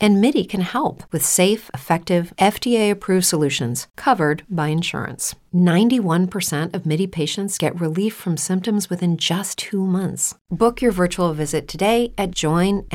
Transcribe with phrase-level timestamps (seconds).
[0.00, 5.34] And MIDI can help with safe, effective, FDA approved solutions covered by insurance.
[5.54, 10.34] 91% of MIDI patients get relief from symptoms within just two months.
[10.50, 12.88] Book your virtual visit today at joinmidi.com.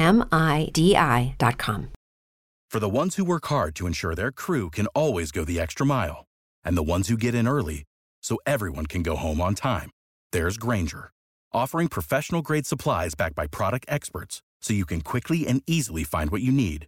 [2.71, 5.86] For the ones who work hard to ensure their crew can always go the extra
[5.86, 6.25] mile,
[6.64, 7.83] and the ones who get in early
[8.24, 9.92] so everyone can go home on time,
[10.32, 11.11] there's Grainger,
[11.51, 16.32] offering professional grade supplies backed by product experts so you can quickly and easily find
[16.32, 16.88] what you need.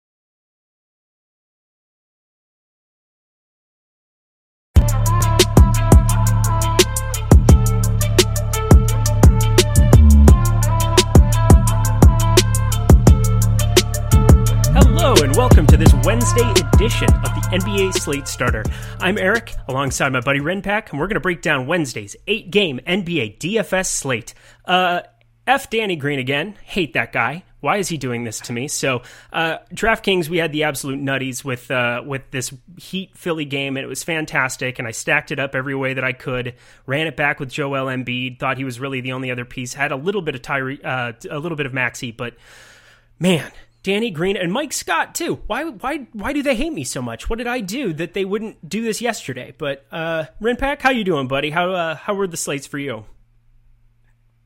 [15.31, 18.63] And welcome to this Wednesday edition of the NBA Slate Starter.
[18.99, 23.37] I'm Eric, alongside my buddy Renpack, and we're going to break down Wednesday's eight-game NBA
[23.37, 24.33] DFS slate.
[24.65, 25.01] Uh,
[25.47, 26.55] F Danny Green again.
[26.65, 27.45] Hate that guy.
[27.61, 28.67] Why is he doing this to me?
[28.67, 33.77] So, uh, DraftKings, we had the absolute nutties with uh, with this Heat Philly game,
[33.77, 34.79] and it was fantastic.
[34.79, 36.55] And I stacked it up every way that I could.
[36.85, 38.37] Ran it back with Joel Embiid.
[38.37, 39.73] Thought he was really the only other piece.
[39.73, 42.35] Had a little bit of Tyree, uh, a little bit of Maxey, but
[43.17, 43.49] man,
[43.83, 45.41] Danny Green and Mike Scott too.
[45.47, 47.29] Why why why do they hate me so much?
[47.29, 49.53] What did I do that they wouldn't do this yesterday?
[49.57, 51.49] But uh Renpack, how you doing, buddy?
[51.49, 53.05] How uh, how were the slates for you?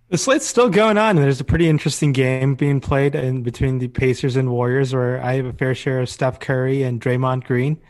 [0.09, 1.15] The slate's still going on.
[1.15, 5.33] There's a pretty interesting game being played in between the Pacers and Warriors, where I
[5.33, 7.81] have a fair share of Steph Curry and Draymond Green,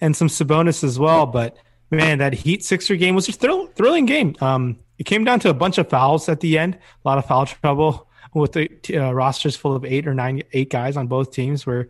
[0.00, 1.26] and some Sabonis as well.
[1.26, 1.58] But
[1.90, 4.36] man, that Heat Sixer game was a thrill, thrilling game.
[4.40, 7.26] Um, it came down to a bunch of fouls at the end, a lot of
[7.26, 8.08] foul trouble
[8.40, 11.88] with the uh, rosters full of eight or nine, eight guys on both teams, where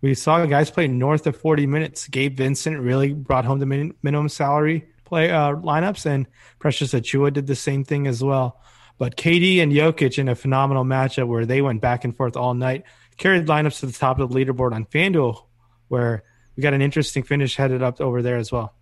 [0.00, 2.06] we saw guys play north of 40 minutes.
[2.08, 6.26] Gabe Vincent really brought home the min- minimum salary play uh, lineups, and
[6.58, 8.60] Precious Achiuwa did the same thing as well.
[8.98, 12.54] But KD and Jokic in a phenomenal matchup where they went back and forth all
[12.54, 12.84] night
[13.16, 15.42] carried lineups to the top of the leaderboard on FanDuel,
[15.88, 16.22] where
[16.56, 18.74] we got an interesting finish headed up over there as well.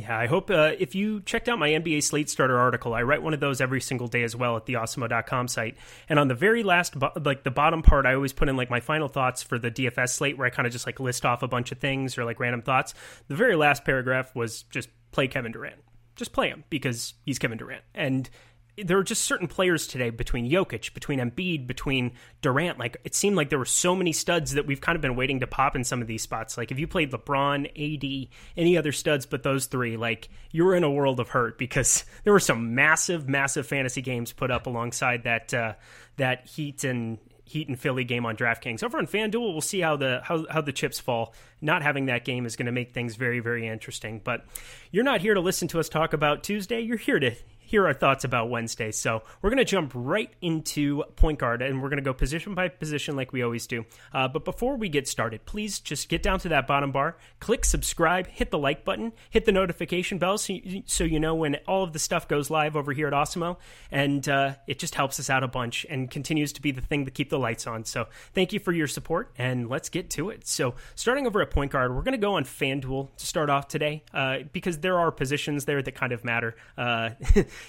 [0.00, 3.22] Yeah, I hope uh, if you checked out my NBA Slate Starter article, I write
[3.22, 5.76] one of those every single day as well at the awesemo.com site.
[6.08, 8.80] And on the very last, like the bottom part, I always put in like my
[8.80, 11.48] final thoughts for the DFS slate where I kind of just like list off a
[11.48, 12.94] bunch of things or like random thoughts.
[13.28, 15.82] The very last paragraph was just play Kevin Durant.
[16.16, 17.84] Just play him because he's Kevin Durant.
[17.94, 18.30] And
[18.84, 22.78] there are just certain players today between Jokic, between Embiid, between Durant.
[22.78, 25.40] Like it seemed like there were so many studs that we've kind of been waiting
[25.40, 26.56] to pop in some of these spots.
[26.56, 30.74] Like if you played LeBron, AD, any other studs but those three, like you were
[30.74, 34.66] in a world of hurt because there were some massive, massive fantasy games put up
[34.66, 35.74] alongside that uh,
[36.16, 38.84] that Heat and Heat and Philly game on DraftKings.
[38.84, 41.34] Over on FanDuel, we'll see how the how, how the chips fall.
[41.60, 44.20] Not having that game is going to make things very very interesting.
[44.22, 44.46] But
[44.90, 46.80] you're not here to listen to us talk about Tuesday.
[46.80, 47.34] You're here to
[47.70, 48.90] hear our thoughts about Wednesday.
[48.90, 52.52] So we're going to jump right into point guard and we're going to go position
[52.52, 53.84] by position like we always do.
[54.12, 57.64] Uh, but before we get started, please just get down to that bottom bar, click
[57.64, 61.54] subscribe, hit the like button, hit the notification bell so you, so you know when
[61.68, 63.56] all of the stuff goes live over here at Awesemo.
[63.92, 67.04] And uh, it just helps us out a bunch and continues to be the thing
[67.04, 67.84] to keep the lights on.
[67.84, 70.44] So thank you for your support and let's get to it.
[70.48, 73.68] So starting over at point guard, we're going to go on FanDuel to start off
[73.68, 76.56] today uh, because there are positions there that kind of matter.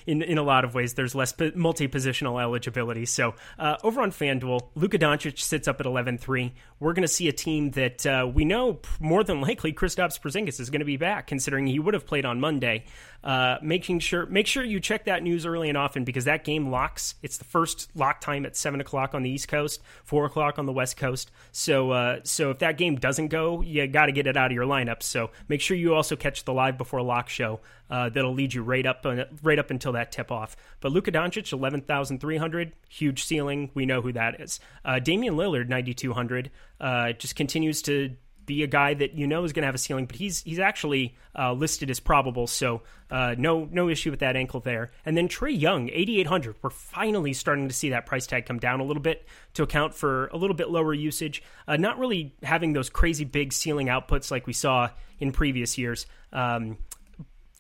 [0.06, 0.94] In in a lot of ways.
[0.94, 3.06] There's less multi positional eligibility.
[3.06, 6.52] So uh, over on FanDuel, Luka Doncic sits up at 11-3.
[6.80, 10.60] We're going to see a team that uh, we know more than likely Kristaps Porzingis
[10.60, 12.86] is going to be back, considering he would have played on Monday.
[13.24, 16.72] Uh, making sure make sure you check that news early and often because that game
[16.72, 17.14] locks.
[17.22, 20.66] It's the first lock time at seven o'clock on the East Coast, four o'clock on
[20.66, 21.30] the West Coast.
[21.52, 24.56] So uh, so if that game doesn't go, you got to get it out of
[24.56, 25.04] your lineup.
[25.04, 27.60] So make sure you also catch the live before lock show.
[27.92, 30.56] Uh, that'll lead you right up uh, right up until that tip off.
[30.80, 33.70] But Luka Doncic, eleven thousand three hundred, huge ceiling.
[33.74, 34.62] We know who that is.
[34.86, 36.50] Uh, Damian Lillard, ninety two hundred,
[36.80, 39.80] uh, just continues to be a guy that you know is going to have a
[39.80, 44.20] ceiling, but he's he's actually uh, listed as probable, so uh, no no issue with
[44.20, 44.92] that ankle there.
[45.06, 46.56] And then Trae Young, 8,800.
[46.62, 49.94] We're finally starting to see that price tag come down a little bit to account
[49.94, 51.44] for a little bit lower usage.
[51.68, 54.90] Uh, not really having those crazy big ceiling outputs like we saw
[55.20, 56.06] in previous years.
[56.34, 56.78] Um,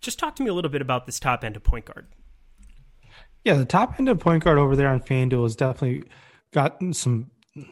[0.01, 2.07] just talk to me a little bit about this top end of point guard.
[3.43, 6.03] Yeah, the top end of point guard over there on FanDuel has definitely
[6.51, 7.31] gotten some.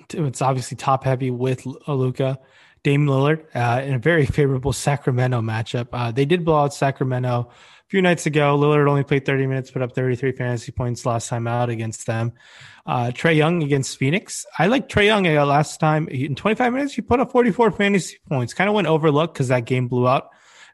[0.10, 2.40] It's obviously top heavy with Luka
[2.84, 5.88] Dame Lillard uh, in a very favorable Sacramento matchup.
[5.92, 8.58] Uh, they did blow out Sacramento a few nights ago.
[8.58, 12.34] Lillard only played 30 minutes, put up 33 fantasy points last time out against them.
[12.86, 14.46] Uh, Trae Young against Phoenix.
[14.58, 16.94] I like Trae Young last time in 25 minutes.
[16.94, 18.54] He put up 44 fantasy points.
[18.54, 20.30] Kind of went overlooked because that game blew out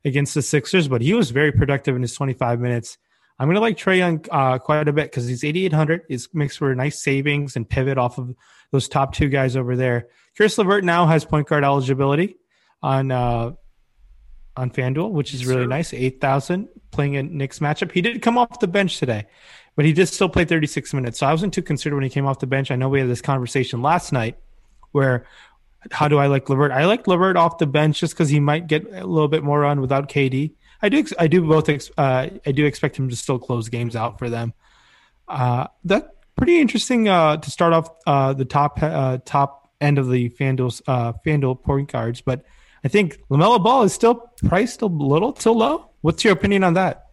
[0.06, 2.98] against the Sixers, but he was very productive in his 25 minutes.
[3.38, 6.04] I'm going to like Trae Young uh, quite a bit because he's 8,800.
[6.08, 8.34] It makes for nice savings and pivot off of
[8.72, 10.08] those top two guys over there.
[10.38, 12.38] Caris LeVert now has point guard eligibility
[12.82, 13.52] on uh,
[14.56, 15.94] on FanDuel, which is really nice.
[15.94, 17.92] 8,000 playing a Knicks matchup.
[17.92, 19.26] He did come off the bench today,
[19.76, 21.20] but he did still play 36 minutes.
[21.20, 22.72] So I wasn't too concerned when he came off the bench.
[22.72, 24.38] I know we had this conversation last night
[24.94, 25.26] where
[25.92, 26.72] how do I like LeVert?
[26.72, 29.60] I like LeVert off the bench just because he might get a little bit more
[29.62, 30.54] run without KD.
[30.82, 31.04] I do.
[31.20, 31.70] I do both.
[31.70, 34.54] Ex- Uh, I do expect him to still close games out for them.
[35.28, 40.10] Uh, that pretty interesting uh, to start off uh, the top uh, top end of
[40.10, 42.44] the FanDuel uh, FanDuel point guards, but
[42.84, 44.16] I think Lamelo Ball is still
[44.48, 45.90] priced a little too low.
[46.02, 47.05] What's your opinion on that?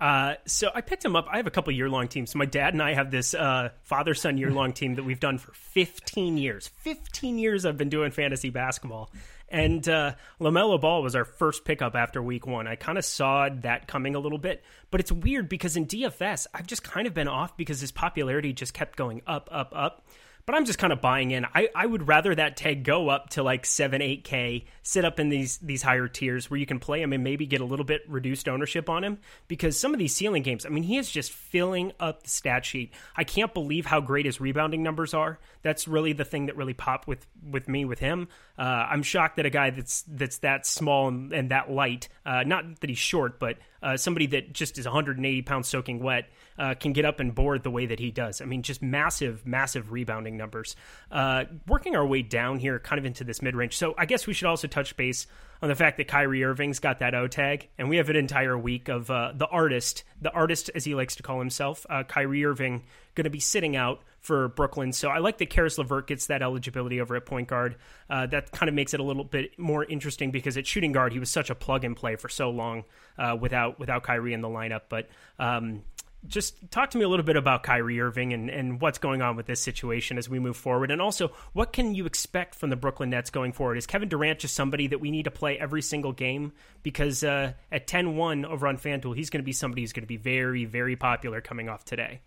[0.00, 1.26] Uh, so I picked him up.
[1.30, 2.30] I have a couple year long teams.
[2.30, 5.20] So my dad and I have this uh, father son year long team that we've
[5.20, 6.68] done for 15 years.
[6.68, 9.10] 15 years I've been doing fantasy basketball.
[9.48, 12.66] And uh, LaMelo Ball was our first pickup after week one.
[12.66, 16.46] I kind of saw that coming a little bit, but it's weird because in DFS,
[16.52, 20.04] I've just kind of been off because his popularity just kept going up, up, up
[20.48, 21.44] but I'm just kind of buying in.
[21.44, 25.20] I, I would rather that tag go up to like seven, eight K, sit up
[25.20, 27.84] in these these higher tiers where you can play him and maybe get a little
[27.84, 29.18] bit reduced ownership on him.
[29.46, 32.64] Because some of these ceiling games, I mean, he is just filling up the stat
[32.64, 32.94] sheet.
[33.14, 35.38] I can't believe how great his rebounding numbers are.
[35.60, 38.28] That's really the thing that really popped with with me with him.
[38.56, 42.44] Uh, I'm shocked that a guy that's that's that small and, and that light, uh,
[42.44, 46.74] not that he's short, but uh, somebody that just is 180 pounds soaking wet uh,
[46.74, 48.40] can get up and board the way that he does.
[48.40, 50.76] I mean, just massive, massive rebounding numbers.
[51.10, 53.76] Uh, working our way down here, kind of into this mid range.
[53.76, 55.26] So I guess we should also touch base
[55.60, 58.56] on the fact that Kyrie Irving's got that O tag, and we have an entire
[58.56, 62.44] week of uh, the artist, the artist as he likes to call himself, uh, Kyrie
[62.44, 62.84] Irving,
[63.14, 64.92] going to be sitting out for Brooklyn.
[64.92, 67.76] So I like that Caris LeVert gets that eligibility over at point guard.
[68.08, 71.12] Uh, that kind of makes it a little bit more interesting because at shooting guard
[71.12, 72.84] he was such a plug and play for so long
[73.16, 74.82] uh, without without Kyrie in the lineup.
[74.88, 75.08] But
[75.38, 75.82] um,
[76.26, 79.36] just talk to me a little bit about Kyrie Irving and, and what's going on
[79.36, 80.90] with this situation as we move forward.
[80.90, 83.78] And also, what can you expect from the Brooklyn Nets going forward?
[83.78, 86.52] Is Kevin Durant just somebody that we need to play every single game?
[86.82, 90.02] Because uh, at 10 1 over on FanDuel, he's going to be somebody who's going
[90.02, 92.20] to be very, very popular coming off today.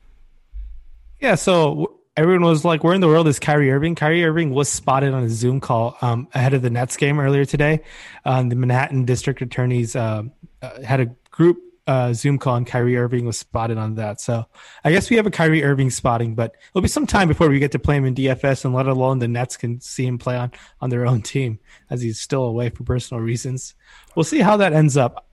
[1.20, 4.70] Yeah, so everyone was like, "Where in the world is Kyrie Irving?" Kyrie Irving was
[4.70, 7.82] spotted on a Zoom call um, ahead of the Nets game earlier today.
[8.26, 10.24] Um, the Manhattan District Attorneys uh,
[10.64, 14.22] uh, had a group uh, Zoom call and Kyrie Irving was spotted on that.
[14.22, 14.46] So
[14.84, 17.60] I guess we have a Kyrie Irving spotting, but it'll be some time before we
[17.60, 20.38] get to play him in DFS and let alone the Nets can see him play
[20.38, 23.76] on, on their own team as he's still away for personal reasons.
[24.16, 25.28] We'll see how that ends up.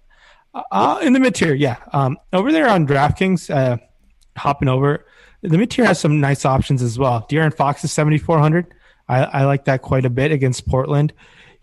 [0.54, 1.76] Uh, uh in the mid tier, yeah.
[1.92, 3.76] Um, over there on DraftKings, uh,
[4.36, 5.06] hopping over,
[5.42, 7.26] the mid tier has some nice options as well.
[7.30, 8.74] De'Aaron Fox is 7,400.
[9.08, 11.12] I, I like that quite a bit against Portland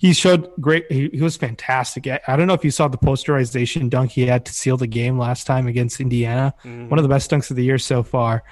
[0.05, 0.85] he showed great.
[0.91, 2.05] He, he, was fantastic.
[2.05, 5.17] I, don't know if you saw the posterization dunk he had to seal the game
[5.17, 6.53] last time against Indiana.
[6.63, 6.89] Mm-hmm.
[6.89, 8.43] One of the best dunks of the year so far.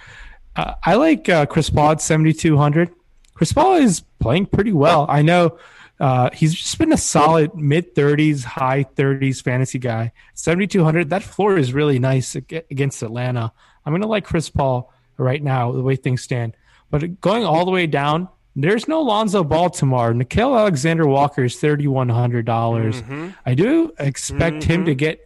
[0.56, 2.90] Uh, I like uh, Chris Paul at 7,200.
[3.36, 5.06] Chris Paul is playing pretty well.
[5.08, 5.60] I know
[6.00, 10.12] uh, he's just been a solid mid 30s, high 30s fantasy guy.
[10.34, 11.12] 7,200.
[11.12, 13.54] That floor is really nice against Atlanta.
[13.86, 16.58] I'm going to like Chris Paul right now, the way things stand.
[16.90, 20.14] But going all the way down, there's no Lonzo Ball tomorrow.
[20.14, 23.02] Nickeil Alexander Walker is thirty one hundred dollars.
[23.02, 23.30] Mm-hmm.
[23.46, 24.72] I do expect mm-hmm.
[24.72, 25.26] him to get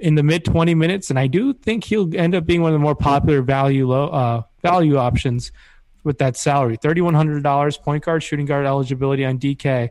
[0.00, 2.74] in the mid twenty minutes, and I do think he'll end up being one of
[2.74, 5.52] the more popular value low, uh, value options
[6.02, 6.76] with that salary.
[6.76, 9.90] Thirty one hundred dollars, point guard, shooting guard eligibility on DK.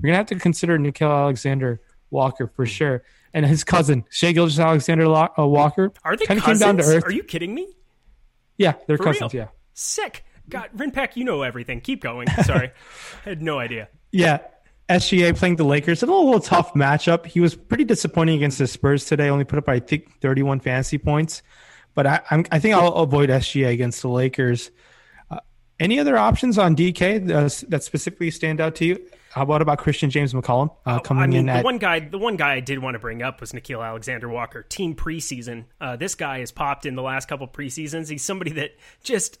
[0.00, 1.80] We're gonna have to consider Nickeil Alexander
[2.10, 3.04] Walker for sure,
[3.34, 5.92] and his cousin Shai Gilgeous-Alexander uh, Walker.
[6.04, 7.04] Are they kind of came down to earth?
[7.04, 7.68] Are you kidding me?
[8.58, 9.32] Yeah, they're for cousins.
[9.32, 9.44] Real?
[9.44, 10.24] Yeah, sick.
[10.48, 11.80] God, Rinpack, you know everything.
[11.80, 12.28] Keep going.
[12.44, 12.70] Sorry,
[13.26, 13.88] I had no idea.
[14.12, 14.38] Yeah,
[14.88, 16.02] SGA playing the Lakers.
[16.02, 17.26] A little, little tough matchup.
[17.26, 19.28] He was pretty disappointing against the Spurs today.
[19.28, 21.42] Only put up, I think, 31 fantasy points.
[21.94, 24.70] But I, I'm, I think I'll avoid SGA against the Lakers.
[25.30, 25.40] Uh,
[25.80, 29.06] any other options on DK uh, that specifically stand out to you?
[29.30, 31.46] How about about Christian James McCollum uh, coming I mean, in?
[31.46, 31.64] The at...
[31.64, 34.62] one guy, the one guy I did want to bring up was Nickeil Alexander Walker.
[34.62, 35.64] Team preseason.
[35.80, 38.08] Uh, this guy has popped in the last couple preseasons.
[38.08, 39.38] He's somebody that just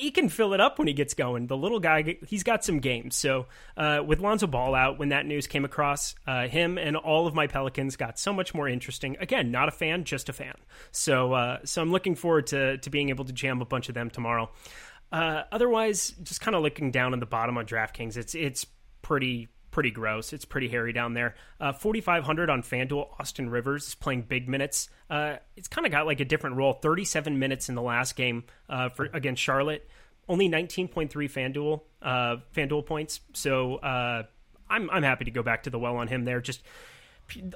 [0.00, 1.46] he can fill it up when he gets going.
[1.46, 3.16] The little guy, he's got some games.
[3.16, 3.46] So
[3.76, 7.34] uh, with Lonzo Ball out, when that news came across, uh, him and all of
[7.34, 9.16] my Pelicans got so much more interesting.
[9.20, 10.54] Again, not a fan, just a fan.
[10.92, 13.94] So uh, so I'm looking forward to to being able to jam a bunch of
[13.94, 14.50] them tomorrow.
[15.12, 18.66] Uh, otherwise, just kind of looking down on the bottom on DraftKings, it's it's
[19.02, 20.32] pretty pretty gross.
[20.32, 21.34] It's pretty hairy down there.
[21.60, 23.08] Uh, 4,500 on FanDuel.
[23.18, 24.88] Austin Rivers is playing big minutes.
[25.08, 26.72] Uh, it's kind of got like a different role.
[26.72, 29.88] 37 minutes in the last game uh, for against Charlotte.
[30.28, 33.20] Only 19.3 FanDuel uh, FanDuel points.
[33.32, 34.24] So uh,
[34.68, 36.40] I'm I'm happy to go back to the well on him there.
[36.40, 36.62] Just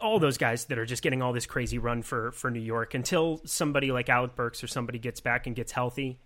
[0.01, 2.95] all those guys that are just getting all this crazy run for for New York
[2.95, 6.19] until somebody like Alec Burks or somebody gets back and gets healthy.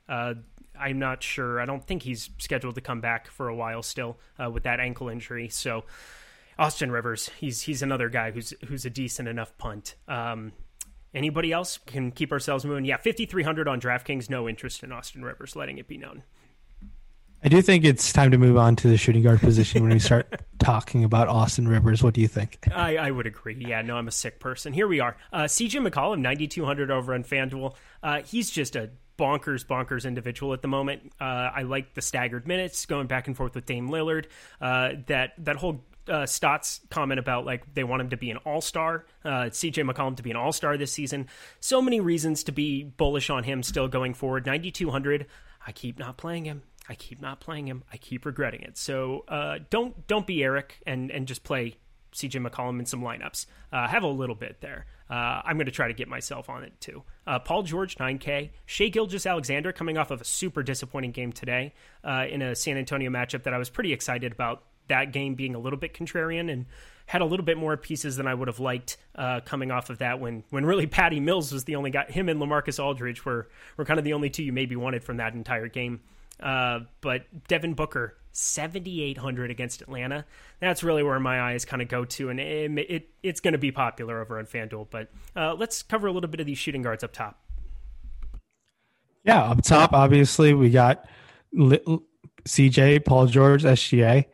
[0.78, 1.61] I'm not sure.
[1.61, 4.80] I don't think he's scheduled to come back for a while still uh, with that
[4.80, 5.49] ankle injury.
[5.49, 5.85] So
[6.58, 9.94] Austin Rivers, he's he's another guy who's who's a decent enough punt.
[10.08, 10.52] Um,
[11.14, 12.85] anybody else can keep ourselves moving?
[12.85, 14.28] Yeah, 5300 on DraftKings.
[14.28, 16.23] No interest in Austin Rivers, letting it be known.
[17.42, 20.00] I do think it's time to move on to the shooting guard position when we
[20.00, 22.02] start talking about Austin Rivers.
[22.02, 22.66] What do you think?
[22.75, 23.54] I, I would agree.
[23.56, 24.73] Yeah, no, I'm a sick person.
[24.73, 25.16] Here we are.
[25.32, 27.76] Uh, CJ McCollum, 9,200 over on FanDuel.
[28.02, 31.12] Uh, he's just a bonkers, bonkers individual at the moment.
[31.20, 34.26] Uh, I like the staggered minutes going back and forth with Dame Lillard.
[34.60, 38.38] Uh, that that whole uh, Stotts comment about like they want him to be an
[38.38, 41.28] all star, uh, CJ McCollum to be an all star this season.
[41.60, 44.46] So many reasons to be bullish on him still going forward.
[44.46, 45.26] 9,200.
[45.66, 46.62] I keep not playing him.
[46.88, 47.84] I keep not playing him.
[47.92, 48.78] I keep regretting it.
[48.78, 51.76] So uh, don't don't be Eric and and just play
[52.14, 53.46] CJ McCollum in some lineups.
[53.72, 54.87] Uh, have a little bit there.
[55.10, 57.02] Uh, I'm going to try to get myself on it too.
[57.26, 58.50] Uh, Paul George, 9K.
[58.66, 61.72] Shai Gilgeous-Alexander coming off of a super disappointing game today
[62.04, 65.54] uh, in a San Antonio matchup that I was pretty excited about that game being
[65.54, 66.66] a little bit contrarian and
[67.06, 69.98] had a little bit more pieces than I would have liked uh, coming off of
[69.98, 72.04] that when when really Patty Mills was the only guy.
[72.04, 75.16] Him and Lamarcus Aldridge were, were kind of the only two you maybe wanted from
[75.16, 76.00] that entire game.
[76.40, 80.25] Uh, but Devin Booker, 7,800 against Atlanta.
[80.61, 83.59] That's really where my eyes kind of go to, and it, it it's going to
[83.59, 84.88] be popular over on FanDuel.
[84.90, 87.40] But uh, let's cover a little bit of these shooting guards up top.
[89.25, 91.07] Yeah, up top, obviously, we got
[91.52, 94.25] CJ, Paul George, SGA.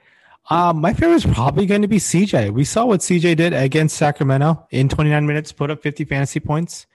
[0.50, 2.52] Um, my favorite is probably going to be CJ.
[2.52, 6.86] We saw what CJ did against Sacramento in 29 minutes, put up 50 fantasy points.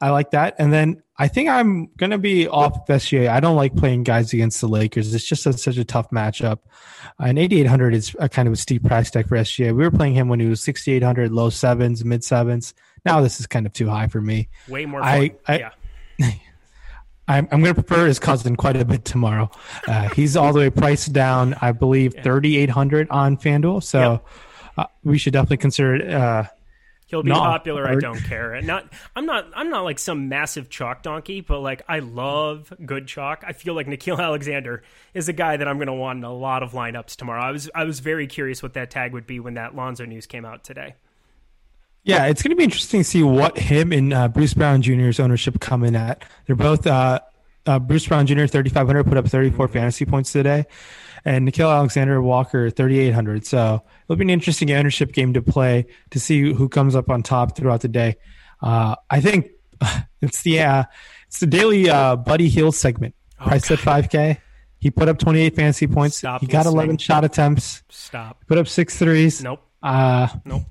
[0.00, 0.54] I like that.
[0.58, 3.28] And then I think I'm going to be off SGA.
[3.28, 5.14] I don't like playing guys against the Lakers.
[5.14, 6.60] It's just a, such a tough matchup.
[7.18, 9.76] And 8,800 is a kind of a steep price tag for SGA.
[9.76, 12.72] We were playing him when he was 6,800, low sevens, mid sevens.
[13.04, 14.48] Now this is kind of too high for me.
[14.66, 15.02] Way more.
[15.02, 15.70] I, I, yeah.
[17.28, 19.50] I'm, I'm going to prefer his cousin quite a bit tomorrow.
[19.86, 23.82] Uh, he's all the way priced down, I believe, 3,800 on FanDuel.
[23.82, 24.26] So yep.
[24.78, 26.10] uh, we should definitely consider it.
[26.10, 26.44] Uh,
[27.10, 27.88] He'll be popular.
[27.88, 28.54] I don't care.
[28.54, 28.86] And not,
[29.16, 33.42] I'm not, I'm not like some massive chalk donkey, but like I love good chalk.
[33.44, 36.32] I feel like Nickeil Alexander is a guy that I'm going to want in a
[36.32, 37.42] lot of lineups tomorrow.
[37.42, 40.26] I was, I was very curious what that tag would be when that Lonzo news
[40.26, 40.94] came out today.
[42.04, 45.18] Yeah, it's going to be interesting to see what him and uh, Bruce Brown Jr.'s
[45.18, 46.24] ownership come in at.
[46.46, 47.20] They're both uh,
[47.66, 48.46] uh, Bruce Brown Jr.
[48.46, 49.72] 3,500 put up 34 mm-hmm.
[49.72, 50.66] fantasy points today
[51.24, 53.46] and Nickeil Alexander Walker 3,800.
[53.46, 57.22] So it'll be an interesting ownership game to play to see who comes up on
[57.22, 58.16] top throughout the day.
[58.62, 59.50] Uh, I think
[60.20, 60.84] it's the uh,
[61.26, 63.14] it's the daily uh, Buddy Hield segment.
[63.40, 64.38] Oh, Price at 5K.
[64.78, 66.16] He put up 28 fantasy points.
[66.16, 66.74] Stop he got listening.
[66.74, 67.82] 11 shot attempts.
[67.90, 68.44] Stop.
[68.46, 69.42] Put up six threes.
[69.42, 69.62] Nope.
[69.82, 70.62] Uh, nope.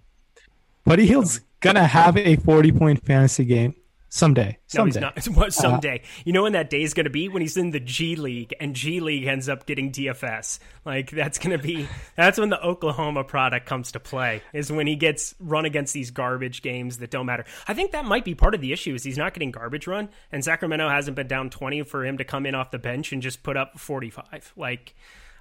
[0.84, 3.76] Buddy Hield's gonna have a 40 point fantasy game.
[4.10, 4.58] Someday.
[4.66, 5.00] Someday.
[5.02, 5.38] No, he's not.
[5.40, 6.02] What, someday.
[6.04, 7.30] Uh, you know when that day is going to be?
[7.30, 10.60] When he's in the G League and G League ends up getting DFS.
[10.84, 14.88] Like, that's going to be, that's when the Oklahoma product comes to play, is when
[14.88, 17.46] he gets run against these garbage games that don't matter.
[17.68, 20.10] I think that might be part of the issue is he's not getting garbage run,
[20.32, 23.22] and Sacramento hasn't been down 20 for him to come in off the bench and
[23.22, 24.54] just put up 45.
[24.58, 24.96] Like,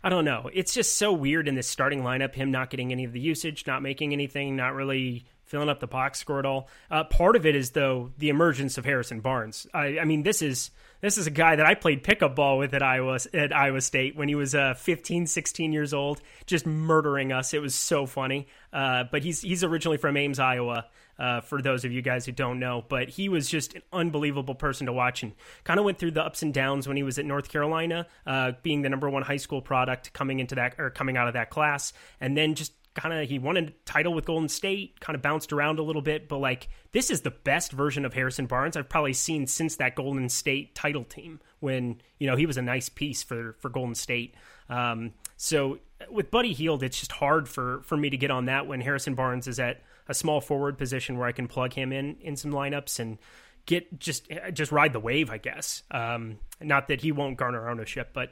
[0.04, 0.50] I don't know.
[0.52, 3.66] It's just so weird in this starting lineup, him not getting any of the usage,
[3.66, 6.69] not making anything, not really filling up the box score at all.
[6.90, 9.67] Uh, part of it is though the emergence of Harrison Barnes.
[9.75, 12.75] I, I, mean, this is this is a guy that I played pickup ball with
[12.75, 17.33] at Iowa at Iowa State when he was uh, 15, 16 years old, just murdering
[17.33, 17.55] us.
[17.55, 18.47] It was so funny.
[18.73, 20.87] Uh, but he's he's originally from Ames, Iowa.
[21.19, 24.55] Uh, for those of you guys who don't know, but he was just an unbelievable
[24.55, 25.33] person to watch and
[25.64, 28.52] kind of went through the ups and downs when he was at North Carolina, uh,
[28.62, 31.50] being the number one high school product coming into that or coming out of that
[31.50, 35.23] class, and then just kind of he won a title with Golden State, kind of
[35.23, 38.76] bounced around a little bit, but like this is the best version of Harrison Barnes
[38.76, 42.62] I've probably seen since that Golden State title team when you know he was a
[42.62, 44.35] nice piece for for Golden State.
[44.68, 45.78] Um, so
[46.11, 49.14] with Buddy Hield, it's just hard for for me to get on that when Harrison
[49.14, 52.52] Barnes is at a small forward position where I can plug him in in some
[52.52, 53.18] lineups and
[53.66, 55.83] get just just ride the wave, I guess.
[55.90, 58.30] Um, not that he won't garner ownership, but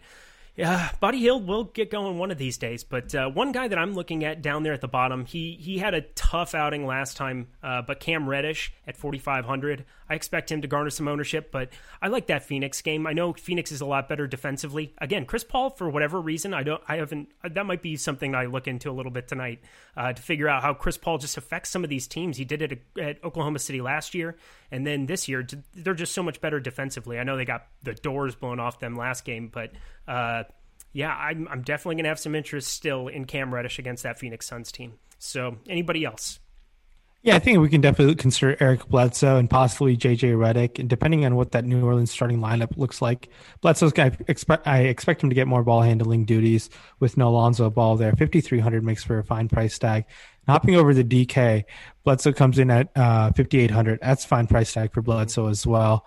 [0.57, 2.83] Yeah, Buddy Hield will get going one of these days.
[2.83, 5.77] But uh, one guy that I'm looking at down there at the bottom, he he
[5.77, 7.49] had a tough outing last time.
[7.63, 11.53] Uh, but Cam Reddish at 4,500, I expect him to garner some ownership.
[11.53, 11.69] But
[12.01, 13.07] I like that Phoenix game.
[13.07, 14.95] I know Phoenix is a lot better defensively.
[14.97, 17.29] Again, Chris Paul, for whatever reason, I don't, I haven't.
[17.45, 19.61] That might be something I look into a little bit tonight
[19.95, 22.39] uh, to figure out how Chris Paul just affects some of these teams.
[22.39, 24.37] He did it at Oklahoma City last year,
[24.71, 27.19] and then this year they're just so much better defensively.
[27.19, 29.73] I know they got the doors blown off them last game, but
[30.07, 30.45] uh,
[30.93, 34.19] yeah, I'm, I'm definitely going to have some interest still in Cam Reddish against that
[34.19, 34.95] Phoenix Suns team.
[35.19, 36.41] So, anybody else?
[37.27, 41.25] Yeah, I think we can definitely consider Eric Bledsoe and possibly JJ Redick, and depending
[41.25, 43.31] on what that New Orleans starting lineup looks like,
[43.63, 46.71] Bledsoe's guy expect I expect him to get more ball handling duties
[47.01, 48.13] with no Lonzo Ball there.
[48.13, 50.05] Fifty three hundred makes for a fine price tag.
[50.47, 51.65] And hopping over the DK,
[52.05, 53.99] Bledsoe comes in at uh, fifty eight hundred.
[54.01, 56.07] That's fine price tag for Bledsoe as well.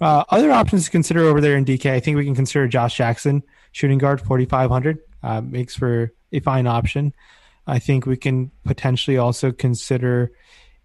[0.00, 2.96] Uh, other options to consider over there in DK, I think we can consider Josh
[2.96, 3.42] Jackson,
[3.72, 4.98] shooting guard, 4,500.
[5.22, 7.12] Uh, makes for a fine option.
[7.66, 10.32] I think we can potentially also consider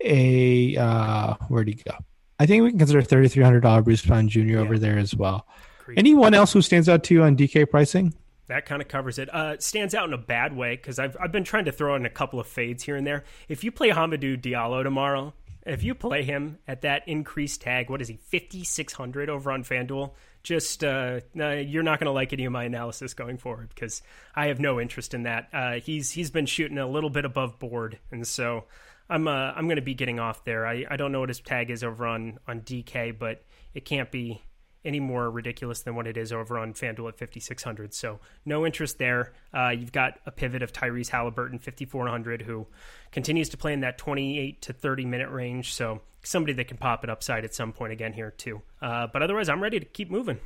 [0.01, 1.95] a, uh, where'd he go?
[2.38, 4.39] I think we can consider $3,300 Bruce Brown Jr.
[4.39, 4.60] Yeah.
[4.60, 5.48] over there as well.
[5.81, 6.00] Agreed.
[6.00, 8.13] Anyone else who stands out to you on DK pricing?
[8.48, 9.34] That kind of covers it.
[9.34, 12.05] Uh, stands out in a bad way because I've, I've been trying to throw in
[12.05, 13.24] a couple of fades here and there.
[13.48, 15.34] If you play Hamidou Diallo tomorrow,
[15.65, 20.12] if you play him at that increased tag, what is he, 5,600 over on FanDuel?
[20.43, 24.03] Just, uh, you're not going to like any of my analysis going forward because
[24.36, 25.50] I have no interest in that.
[25.51, 27.98] Uh, he's He's been shooting a little bit above board.
[28.12, 28.65] And so
[29.10, 30.67] I'm, uh, I'm going to be getting off there.
[30.67, 33.43] I, I don't know what his tag is over on, on DK, but
[33.74, 34.43] it can't be
[34.85, 37.93] any more ridiculous than what it is over on FanDuel at 5,600.
[37.93, 39.33] So no interest there.
[39.53, 42.67] Uh, you've got a pivot of Tyrese Halliburton, 5,400, who
[43.11, 45.73] continues to play in that 28 to 30 minute range.
[45.73, 48.61] So somebody that can pop it upside at some point again here too.
[48.81, 50.39] Uh, but otherwise, I'm ready to keep moving.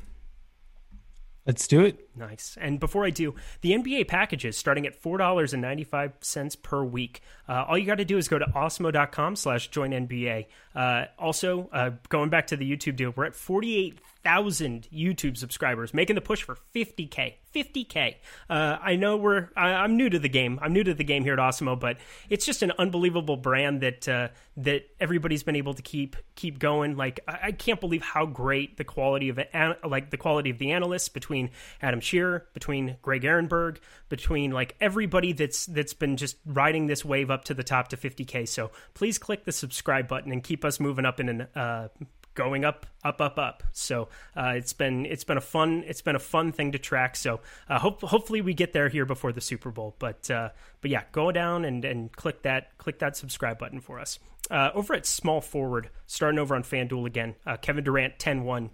[1.46, 2.08] Let's do it.
[2.14, 2.56] Nice.
[2.60, 7.22] And before I do, the NBA packages starting at $4.95 per week.
[7.48, 10.46] Uh, all you got to do is go to awesemo.com slash join NBA.
[10.74, 15.94] Uh, also, uh, going back to the YouTube deal, we're at 48 thousand YouTube subscribers,
[15.94, 17.34] making the push for 50k.
[17.54, 18.14] 50k.
[18.48, 19.48] Uh, I know we're.
[19.56, 20.58] I, am new to the game.
[20.62, 21.96] I'm new to the game here at Awesemo, but
[22.28, 26.96] it's just an unbelievable brand that uh, that everybody's been able to keep keep going.
[26.96, 29.50] Like I, I, can't believe how great the quality of it,
[29.84, 31.50] like the quality of the analysts between
[31.82, 37.30] Adam Shearer, between Greg Ehrenberg, between like everybody that's that's been just riding this wave
[37.30, 38.46] up to the top to 50k.
[38.46, 41.88] So please click the subscribe button and keep us moving up in an uh,
[42.34, 43.62] going up, up, up, up.
[43.72, 47.16] So uh, it's been it's been a fun it's been a fun thing to track.
[47.16, 49.96] So uh, hope, hopefully we get there here before the Super Bowl.
[49.98, 53.98] But uh, but yeah, go down and and click that click that subscribe button for
[53.98, 54.18] us.
[54.50, 57.36] Uh, over at small forward, starting over on FanDuel again.
[57.46, 58.70] Uh, Kevin Durant 10-1.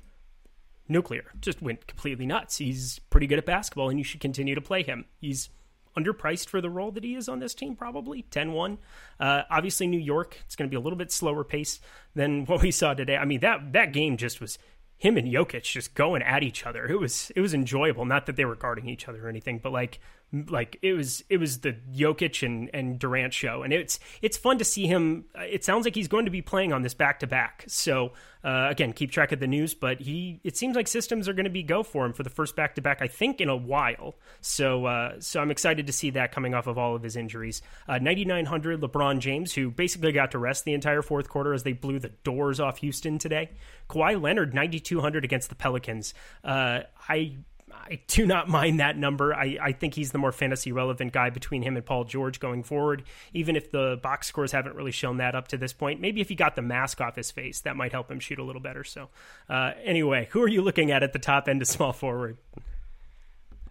[0.88, 2.56] Nuclear just went completely nuts.
[2.56, 5.04] He's pretty good at basketball, and you should continue to play him.
[5.18, 5.50] He's
[5.96, 8.78] underpriced for the role that he is on this team, probably 10 1.
[9.18, 11.80] Uh, obviously, New York, it's going to be a little bit slower pace
[12.14, 13.16] than what we saw today.
[13.16, 14.58] I mean, that, that game just was
[14.98, 16.86] him and Jokic just going at each other.
[16.86, 18.04] It was it was enjoyable.
[18.04, 20.00] Not that they were guarding each other or anything, but like
[20.48, 24.58] like it was it was the Jokic and, and Durant show, and it's it's fun
[24.58, 25.24] to see him.
[25.34, 27.64] It sounds like he's going to be playing on this back to back.
[27.68, 28.12] So
[28.44, 31.44] uh, again, keep track of the news, but he it seems like systems are going
[31.44, 33.02] to be go for him for the first back to back.
[33.02, 34.14] I think in a while.
[34.40, 37.62] So uh, so I'm excited to see that coming off of all of his injuries.
[37.88, 41.72] Uh, 9900 LeBron James, who basically got to rest the entire fourth quarter as they
[41.72, 43.50] blew the doors off Houston today.
[43.88, 46.14] Kawhi Leonard 9200 against the Pelicans.
[46.44, 47.36] Uh, I
[47.88, 49.34] I do not mind that number.
[49.34, 52.62] I, I think he's the more fantasy relevant guy between him and Paul George going
[52.62, 56.00] forward, even if the box scores haven't really shown that up to this point.
[56.00, 58.44] Maybe if he got the mask off his face, that might help him shoot a
[58.44, 58.84] little better.
[58.84, 59.08] So,
[59.48, 62.36] uh, anyway, who are you looking at at the top end of small forward?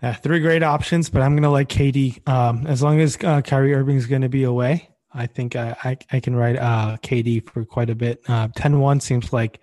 [0.01, 2.27] Uh, three great options, but I'm going to like KD.
[2.27, 5.75] Um, as long as uh, Kyrie Irving is going to be away, I think I,
[5.83, 8.21] I, I can write uh, KD for quite a bit.
[8.27, 9.61] Uh, 10 1 seems like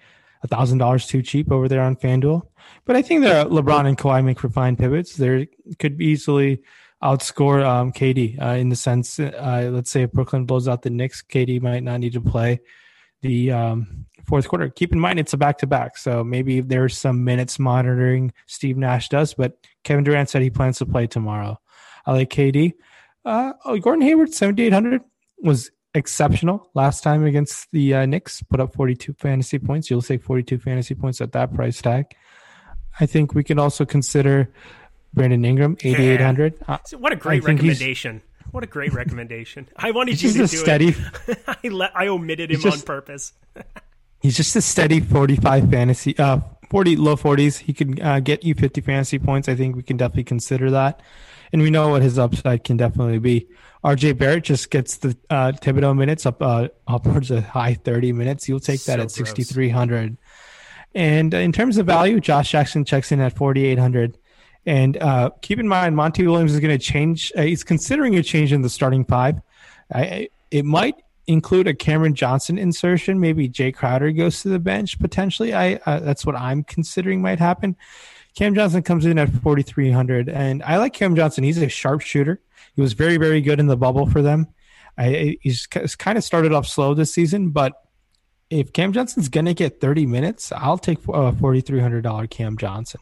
[0.48, 2.42] thousand dollars too cheap over there on FanDuel.
[2.84, 5.16] But I think that LeBron and Kawhi make fine pivots.
[5.16, 6.62] They could easily
[7.02, 10.90] outscore um, KD uh, in the sense, uh, let's say if Brooklyn blows out the
[10.90, 12.60] Knicks, KD might not need to play
[13.22, 14.68] the um, fourth quarter.
[14.68, 18.76] Keep in mind it's a back to back, so maybe there's some minutes monitoring Steve
[18.76, 19.34] Nash does.
[19.34, 21.58] But Kevin Durant said he plans to play tomorrow.
[22.06, 22.72] I like KD.
[23.24, 25.02] Uh, oh, Gordon Hayward, 7,800
[25.38, 28.42] was exceptional last time against the uh, Knicks.
[28.42, 29.90] Put up 42 fantasy points.
[29.90, 32.06] You'll take 42 fantasy points at that price tag.
[33.00, 34.50] I think we can also consider
[35.14, 36.54] Brandon Ingram, 8,800.
[36.60, 36.78] Yeah.
[36.98, 38.22] What a great recommendation.
[38.50, 39.68] What a great recommendation.
[39.76, 40.94] I wanted you to do steady,
[41.26, 41.38] it.
[41.64, 43.32] I, let, I omitted him just, on purpose.
[44.20, 47.58] he's just a steady 45 fantasy, uh, 40 low 40s.
[47.58, 49.48] He could uh, get you 50 fantasy points.
[49.48, 51.00] I think we can definitely consider that.
[51.52, 53.46] And we know what his upside can definitely be.
[53.84, 58.48] RJ Barrett just gets the uh, Thibodeau minutes up uh, upwards of high 30 minutes.
[58.48, 60.16] You'll take that so at 6,300.
[60.94, 64.18] And in terms of value, Josh Jackson checks in at 4,800.
[64.64, 67.32] And uh, keep in mind, Monty Williams is going to change.
[67.36, 69.40] Uh, he's considering a change in the starting five.
[69.92, 70.94] I, it might
[71.26, 73.20] include a Cameron Johnson insertion.
[73.20, 75.52] Maybe Jae Crowder goes to the bench potentially.
[75.54, 77.76] I uh, that's what I'm considering might happen.
[78.34, 81.44] Cam Johnson comes in at 4,300, and I like Cam Johnson.
[81.44, 82.40] He's a sharpshooter.
[82.74, 84.48] He was very, very good in the bubble for them.
[84.96, 87.74] I, he's kind of started off slow this season, but
[88.50, 93.00] if Cam Johnson's going to get 30 minutes, I'll take a $4,300 Cam Johnson.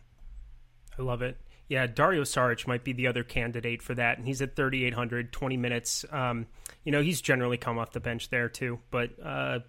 [0.98, 1.36] I love it.
[1.68, 5.56] Yeah, Dario Saric might be the other candidate for that, and he's at 3,800, 20
[5.56, 6.04] minutes.
[6.10, 6.46] Um,
[6.84, 9.60] you know, he's generally come off the bench there too, but uh,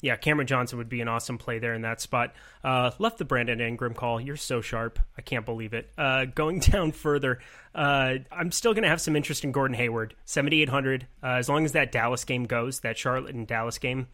[0.00, 2.34] yeah, Cameron Johnson would be an awesome play there in that spot.
[2.62, 4.20] Uh, left the Brandon Ingram call.
[4.20, 4.98] You're so sharp.
[5.16, 5.90] I can't believe it.
[5.96, 7.38] Uh, going down further,
[7.74, 11.06] uh, I'm still going to have some interest in Gordon Hayward, 7,800.
[11.22, 14.08] Uh, as long as that Dallas game goes, that Charlotte and Dallas game,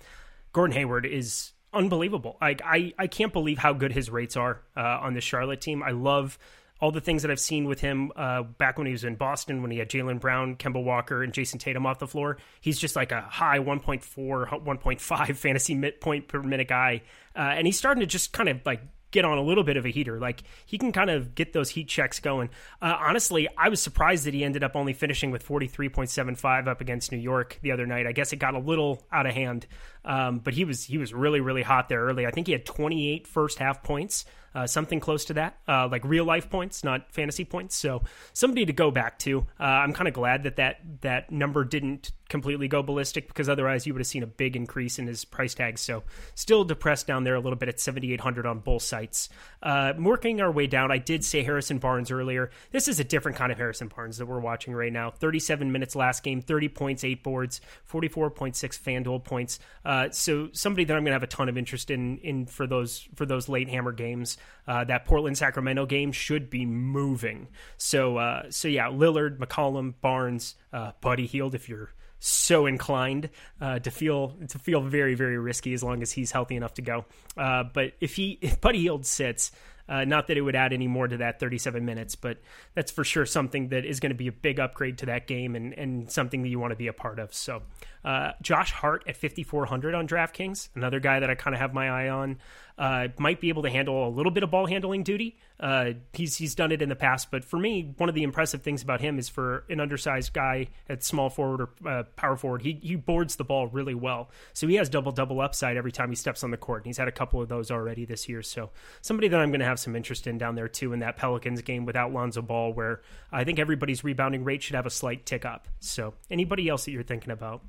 [0.53, 2.37] Gordon Hayward is unbelievable.
[2.41, 5.83] I, I, can't believe how good his rates are uh, on the Charlotte team.
[5.83, 6.39] I love
[6.83, 9.63] all the things that I've seen with him uh, back when he was in Boston,
[9.63, 12.97] when he had Jaylen Brown, Kemba Walker, and Jayson Tatum off the floor, he's just
[12.97, 17.03] like a high 1.4, 1.5 fantasy point per minute guy.
[17.37, 19.87] Uh, and he's starting to just kind of like get on a little bit of
[19.87, 20.19] a heater.
[20.19, 22.51] Like he can kind of get those heat checks going.
[22.81, 27.13] Uh, honestly, I was surprised that he ended up only finishing with 43.75 up against
[27.13, 28.09] New York the other night.
[28.09, 29.69] I guess it got a little out of hand,
[30.05, 32.27] um, but he was he was really really hot there early.
[32.27, 36.05] I think he had 28 first half points uh, something close to that, uh, like
[36.05, 37.75] real life points, not fantasy points.
[37.77, 39.47] So somebody to go back to.
[39.59, 43.87] Uh, I'm kind of glad that, that that number didn't completely go ballistic because otherwise
[43.87, 45.79] you would have seen a big increase in his price tag.
[45.79, 46.03] So
[46.35, 49.29] still depressed down there a little bit at 7,800 on both sites.
[49.63, 52.51] Uh, working our way down, I did say Harrison Barnes earlier.
[52.71, 55.11] This is a different kind of Harrison Barnes that we're watching right now.
[55.11, 57.61] 37 minutes last game, 30 points, eight boards,
[57.91, 59.59] 44.6 FanDuel points.
[59.85, 62.67] Uh, so somebody that I'm going to have a ton of interest in in for
[62.67, 64.39] those for those late hammer games.
[64.65, 67.49] Uh, that Portland Sacramento game should be moving.
[67.79, 73.29] So uh, so yeah, Lillard, McCollum, Barnes, uh, Buddy Hield if you're so inclined
[73.61, 76.83] uh, to feel to feel very very risky as long as he's healthy enough to
[76.83, 77.05] go.
[77.37, 79.51] Uh, but if he if Buddy Hield sits,
[79.89, 82.39] uh, not that it would add any more to that 37 minutes, but
[82.75, 85.57] that's for sure something that is going to be a big upgrade to that game
[85.57, 87.35] and, and something that you want to be a part of.
[87.35, 87.63] So,
[88.05, 91.89] uh, Josh Hart at 5,400 on DraftKings, another guy that I kind of have my
[91.89, 92.39] eye on
[92.79, 95.37] uh, might be able to handle a little bit of ball handling duty.
[95.61, 98.63] Uh, he's he's done it in the past, but for me, one of the impressive
[98.63, 102.63] things about him is for an undersized guy at small forward or uh, power forward,
[102.63, 104.31] he he boards the ball really well.
[104.53, 106.99] So he has double double upside every time he steps on the court, and he's
[106.99, 108.43] had a couple of those already this year.
[108.43, 111.17] So somebody that I'm going to have some interest in down there too in that
[111.17, 115.27] Pelicans game without Lonzo Ball, where I think everybody's rebounding rate should have a slight
[115.27, 115.69] tick up.
[115.79, 117.63] So anybody else that you're thinking about?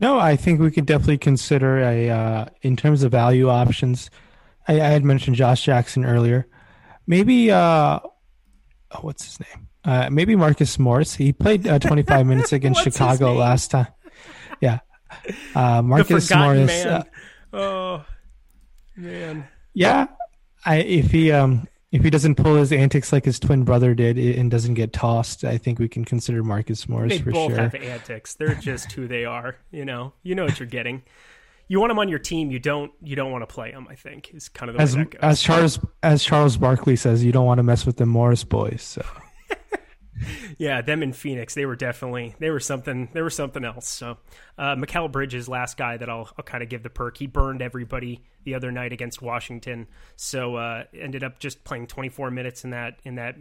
[0.00, 4.10] No, I think we could definitely consider a uh, in terms of value options.
[4.66, 6.46] I, I, had mentioned Josh Jackson earlier.
[7.06, 9.68] Maybe uh, oh, what's his name?
[9.84, 11.14] Uh, maybe Marcus Morris.
[11.14, 13.88] He played uh, 25 minutes against Chicago last time.
[14.60, 14.80] Yeah,
[15.54, 16.84] uh, Marcus Morris.
[16.84, 16.86] Man.
[16.86, 17.04] Uh,
[17.56, 18.04] oh
[18.96, 19.48] man.
[19.74, 20.08] Yeah,
[20.64, 24.18] I if he um if he doesn't pull his antics like his twin brother did
[24.18, 27.24] and doesn't get tossed, I think we can consider Marcus Morris for sure.
[27.24, 27.62] they for both sure.
[27.62, 28.34] have antics.
[28.34, 29.58] They're just who they are.
[29.70, 31.04] You know, you know what you're getting.
[31.68, 32.50] You want them on your team.
[32.50, 32.90] You don't.
[33.00, 33.86] You don't want to play them.
[33.88, 35.20] I think is kind of the as, way that goes.
[35.22, 38.82] As Charles as Charles Barkley says, you don't want to mess with the Morris boys.
[38.82, 39.06] So.
[40.58, 43.88] Yeah, them in Phoenix, they were definitely they were something they were something else.
[43.88, 44.18] So,
[44.58, 47.18] uh, Mikal Bridges, last guy that I'll I'll kind of give the perk.
[47.18, 52.30] He burned everybody the other night against Washington, so uh, ended up just playing 24
[52.30, 53.36] minutes in that in that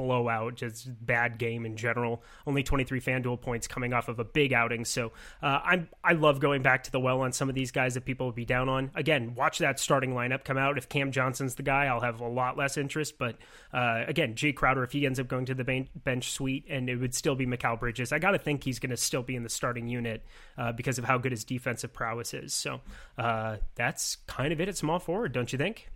[0.00, 2.22] blowout, just bad game in general.
[2.46, 4.84] Only 23 FanDuel points coming off of a big outing.
[4.84, 7.94] So uh, I'm I love going back to the well on some of these guys
[7.94, 8.90] that people would be down on.
[8.94, 10.78] Again, watch that starting lineup come out.
[10.78, 13.18] If Cam Johnson's the guy, I'll have a lot less interest.
[13.18, 13.36] But
[13.72, 16.96] uh, again, Jae Crowder, if he ends up going to the bench suite, and it
[16.96, 19.42] would still be Mikal Bridges, I got to think he's going to still be in
[19.42, 20.24] the starting unit
[20.56, 22.54] uh, because of how good his defensive prowess is.
[22.54, 22.80] So
[23.18, 25.90] uh, that's kind of it at small forward, don't you think?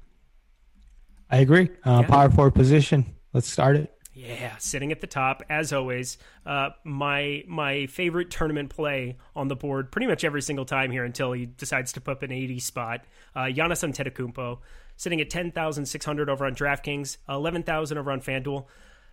[1.31, 1.71] I agree.
[1.85, 2.07] Uh, yeah.
[2.07, 3.15] Power forward position.
[3.35, 3.95] Let's start it.
[4.15, 6.19] Yeah, sitting at the top as always.
[6.47, 11.05] Uh, my my favorite tournament play on the board pretty much every single time here
[11.05, 13.05] until he decides to put up an 80 spot.
[13.35, 14.59] Uh, Giannis Antetokounmpo
[14.97, 18.67] sitting at 10,600 over on DraftKings, 11,000 over on FanDuel.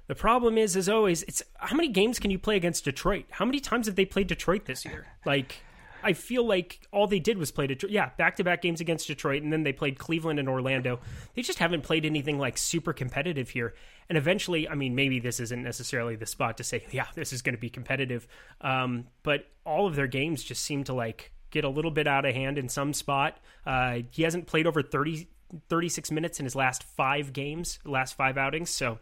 [0.05, 3.25] The problem is, as always, it's how many games can you play against Detroit?
[3.31, 5.07] How many times have they played Detroit this year?
[5.25, 5.63] Like,
[6.03, 7.91] I feel like all they did was play Detroit.
[7.91, 10.99] Yeah, back to back games against Detroit, and then they played Cleveland and Orlando.
[11.35, 13.73] They just haven't played anything like super competitive here.
[14.09, 17.41] And eventually, I mean, maybe this isn't necessarily the spot to say, yeah, this is
[17.41, 18.27] going to be competitive.
[18.59, 22.25] Um, but all of their games just seem to like get a little bit out
[22.25, 23.39] of hand in some spot.
[23.65, 25.27] Uh, he hasn't played over 30,
[25.69, 28.69] 36 minutes in his last five games, last five outings.
[28.69, 28.99] So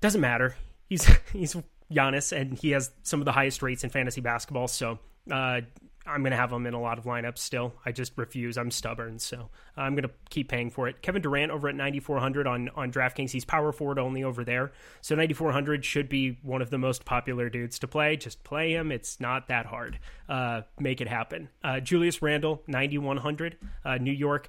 [0.00, 0.56] doesn't matter.
[0.88, 1.56] He's he's
[1.92, 4.68] Giannis, and he has some of the highest rates in fantasy basketball.
[4.68, 4.98] So
[5.30, 5.60] uh,
[6.04, 7.74] I'm going to have him in a lot of lineups still.
[7.86, 8.58] I just refuse.
[8.58, 11.00] I'm stubborn, so I'm going to keep paying for it.
[11.00, 13.30] Kevin Durant over at 9400 on on DraftKings.
[13.30, 17.48] He's power forward only over there, so 9400 should be one of the most popular
[17.48, 18.16] dudes to play.
[18.16, 18.90] Just play him.
[18.90, 19.98] It's not that hard.
[20.28, 21.48] Uh, make it happen.
[21.62, 24.48] Uh, Julius Randle 9100, uh, New York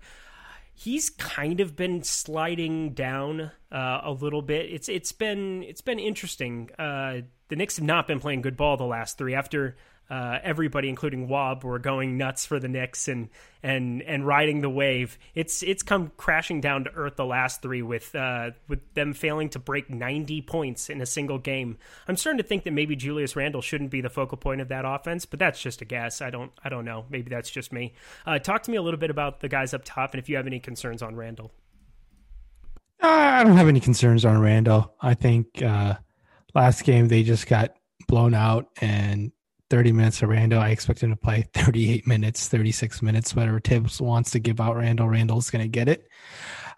[0.76, 4.72] he's kind of been sliding down uh, a little bit.
[4.72, 6.72] It's it's been it's been interesting.
[6.80, 9.78] Uh, the Knicks have not been playing good ball the last three after
[10.10, 13.30] uh, everybody, including Wob, were going nuts for the Knicks and
[13.64, 15.18] and and riding the wave.
[15.34, 19.50] It's it's come crashing down to earth the last three with uh, with them failing
[19.50, 21.78] to break 90 points in a single game.
[22.08, 24.84] I'm starting to think that maybe Julius Randle shouldn't be the focal point of that
[24.86, 26.22] offense, but that's just a guess.
[26.22, 27.06] I don't I don't know.
[27.10, 27.94] Maybe that's just me.
[28.26, 30.36] Uh, talk to me a little bit about the guys up top and if you
[30.36, 31.52] have any concerns on Randle.
[33.02, 34.94] I don't have any concerns on Randle.
[35.02, 35.96] I think uh,
[36.54, 37.76] last game they just got
[38.08, 39.32] blown out and
[39.74, 40.60] 30 minutes of Randle.
[40.60, 44.76] I expect him to play 38 minutes, 36 minutes, whatever Thibs wants to give out
[44.76, 45.10] Randle.
[45.10, 46.08] Randle's going to get it.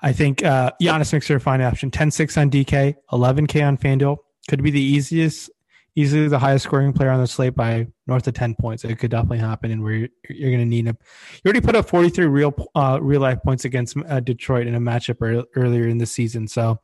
[0.01, 1.91] I think uh, Giannis Mixer, fine option.
[1.91, 4.15] 10 6 on DK, 11K on FanDuel.
[4.47, 5.49] Could be the easiest,
[5.97, 8.85] easily the highest scoring player on the slate by north of 10 points.
[8.85, 10.97] It could definitely happen, and where you're, you're going to need him.
[11.43, 14.79] You already put up 43 real uh, real life points against uh, Detroit in a
[14.79, 16.47] matchup er- earlier in the season.
[16.47, 16.79] So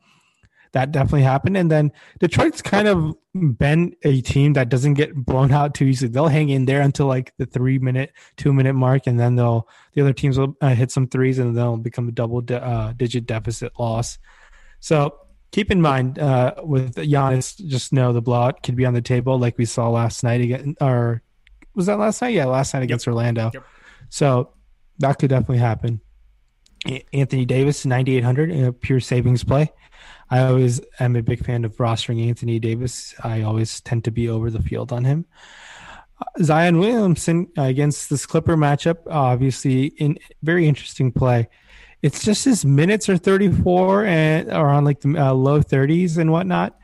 [0.74, 1.58] that definitely happened.
[1.58, 3.16] And then Detroit's kind of
[3.58, 6.12] been a team that doesn't get blown out too easily.
[6.12, 9.68] They'll hang in there until like the three minute, two minute mark, and then they'll
[9.94, 12.94] the other teams will uh, hit some threes, and they'll become a double de- uh,
[12.94, 14.18] digit deficit loss.
[14.80, 15.16] So
[15.52, 19.38] keep in mind uh, with Giannis, just know the blowout could be on the table,
[19.38, 20.76] like we saw last night again.
[20.82, 21.22] Or
[21.76, 22.34] was that last night?
[22.34, 23.14] Yeah, last night against yep.
[23.14, 23.52] Orlando.
[23.54, 23.64] Yep.
[24.10, 24.54] So
[25.00, 26.02] that could definitely happen.
[27.14, 29.72] Anthony Davis, 9,800 in a pure savings play.
[30.32, 33.14] I always am a big fan of rostering Anthony Davis.
[33.22, 35.26] I always tend to be over the field on him.
[36.20, 41.50] Uh, Zion Williamson against this Clipper matchup, obviously in very interesting play.
[42.02, 46.32] It's just his minutes are 34 and are on like the uh, low 30s and
[46.32, 46.80] whatnot,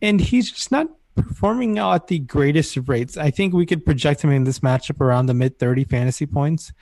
[0.00, 3.18] and he's just not performing at the greatest rates.
[3.18, 6.72] I think we could project him in this matchup around the mid 30 fantasy points.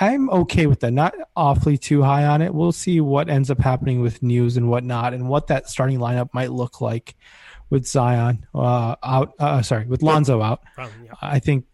[0.00, 0.92] I'm okay with that.
[0.92, 2.54] Not awfully too high on it.
[2.54, 6.28] We'll see what ends up happening with news and whatnot, and what that starting lineup
[6.32, 7.14] might look like
[7.70, 9.34] with Zion uh, out.
[9.38, 10.62] Uh, sorry, with Lonzo out.
[10.76, 10.86] Yeah.
[11.22, 11.66] I think,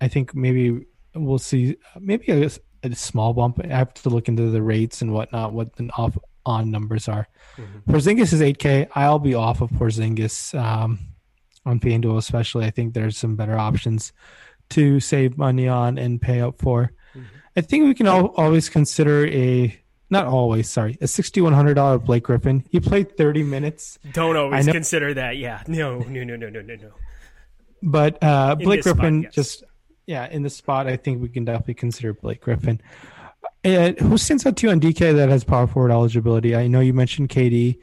[0.00, 2.50] I think maybe we'll see maybe a,
[2.82, 3.60] a, small bump.
[3.62, 5.52] I have to look into the rates and whatnot.
[5.52, 7.28] What the off on numbers are.
[7.56, 7.92] Mm-hmm.
[7.92, 8.88] Porzingis is 8K.
[8.94, 10.98] I'll be off of Porzingis um,
[11.66, 12.64] on FanDuel, especially.
[12.64, 14.12] I think there's some better options
[14.70, 16.92] to save money on and pay up for.
[17.60, 21.98] I think we can all, always consider a not always, sorry, a sixty-one hundred dollar
[21.98, 22.64] Blake Griffin.
[22.70, 23.98] He played thirty minutes.
[24.14, 25.36] Don't always consider that.
[25.36, 26.90] Yeah, no, no, no, no, no, no, no.
[27.82, 29.34] But uh, Blake Griffin, spot, yes.
[29.34, 29.64] just
[30.06, 32.80] yeah, in the spot, I think we can definitely consider Blake Griffin.
[33.62, 36.56] Uh, who stands out to you on DK that has power forward eligibility?
[36.56, 37.78] I know you mentioned KD,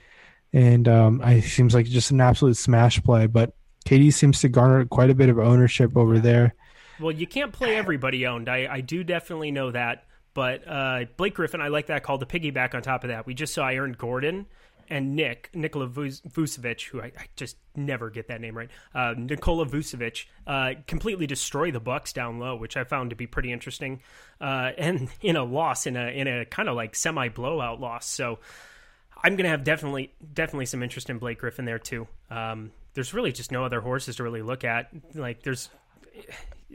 [0.54, 3.28] and um, it seems like just an absolute smash play.
[3.28, 3.54] But
[3.86, 6.56] KD seems to garner quite a bit of ownership over there.
[7.00, 8.50] Well, you can't play everybody owned.
[8.50, 10.06] I, I do definitely know that.
[10.34, 12.20] But uh, Blake Griffin, I like that call.
[12.20, 14.46] The piggyback on top of that, we just saw Aaron Gordon
[14.90, 18.70] and Nick Nikola Vucevic, who I, I, just never get that name right.
[18.94, 23.28] Uh, Nikola Vucevic uh, completely destroy the Bucks down low, which I found to be
[23.28, 24.02] pretty interesting.
[24.40, 28.06] Uh, and in a loss, in a in a kind of like semi blowout loss.
[28.08, 28.40] So
[29.24, 32.08] I'm gonna have definitely definitely some interest in Blake Griffin there too.
[32.30, 34.90] Um, there's really just no other horses to really look at.
[35.14, 35.70] Like there's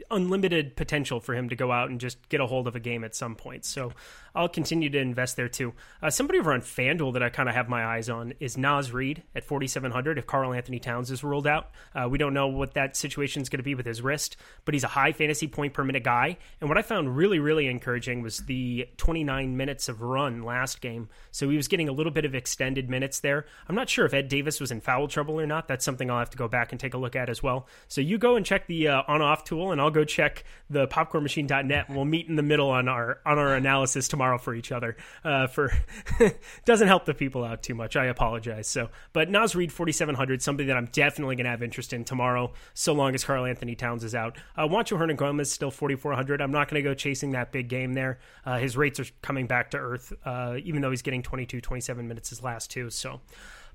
[0.09, 3.03] unlimited potential for him to go out and just get a hold of a game
[3.03, 3.65] at some point.
[3.65, 3.91] So
[4.35, 5.73] I'll continue to invest there too.
[6.01, 8.91] Uh, somebody over on FanDuel that I kind of have my eyes on is Naz
[8.91, 11.69] Reid at 4,700 if Karl-Anthony Towns is ruled out.
[11.93, 14.73] Uh, we don't know what that situation is going to be with his wrist, but
[14.73, 16.37] he's a high fantasy point per minute guy.
[16.59, 21.09] And what I found really, really encouraging was the 29 minutes of run last game.
[21.31, 23.45] So he was getting a little bit of extended minutes there.
[23.69, 25.67] I'm not sure if Ed Davis was in foul trouble or not.
[25.67, 27.67] That's something I'll have to go back and take a look at as well.
[27.87, 30.87] So you go and check the uh, on off tool and I'll go check the
[30.87, 34.71] popcornmachine.net and we'll meet in the middle on our on our analysis tomorrow for each
[34.71, 34.95] other.
[35.23, 35.71] Uh, for
[36.65, 37.95] doesn't help the people out too much.
[37.95, 38.67] I apologize.
[38.67, 42.53] So, but Naz Reid 4700, something that I'm definitely going to have interest in tomorrow,
[42.73, 44.37] so long as Karl-Anthony Towns is out.
[44.55, 46.41] Uh, Juancho Hernangomez still 4400.
[46.41, 48.19] I'm not going to go chasing that big game there.
[48.45, 52.07] Uh, his rates are coming back to earth, uh, even though he's getting 22, 27
[52.07, 52.89] minutes his last two.
[52.89, 53.21] So,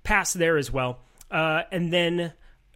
[0.02, 1.00] pass there as well.
[1.30, 2.32] Uh, and then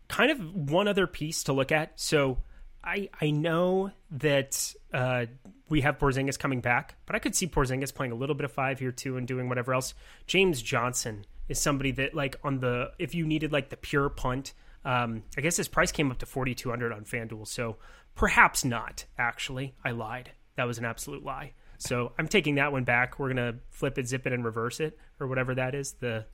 [0.09, 1.99] kind of one other piece to look at.
[1.99, 2.39] So
[2.85, 5.27] I I know that uh,
[5.69, 8.53] we have Porzingis coming back, but I could see Porzingis playing a little bit of
[8.53, 9.95] five here too and doing whatever else.
[10.27, 14.53] James Johnson is somebody that like on the if you needed like the pure punt,
[14.85, 17.47] um, I guess his price came up to forty two hundred on FanDuel.
[17.47, 17.77] So
[18.15, 19.05] perhaps not.
[19.19, 20.31] Actually, I lied.
[20.57, 21.53] That was an absolute lie.
[21.79, 23.19] So I'm taking that one back.
[23.19, 25.93] We're gonna flip it, zip it, and reverse it, or whatever that is.
[25.95, 26.27] The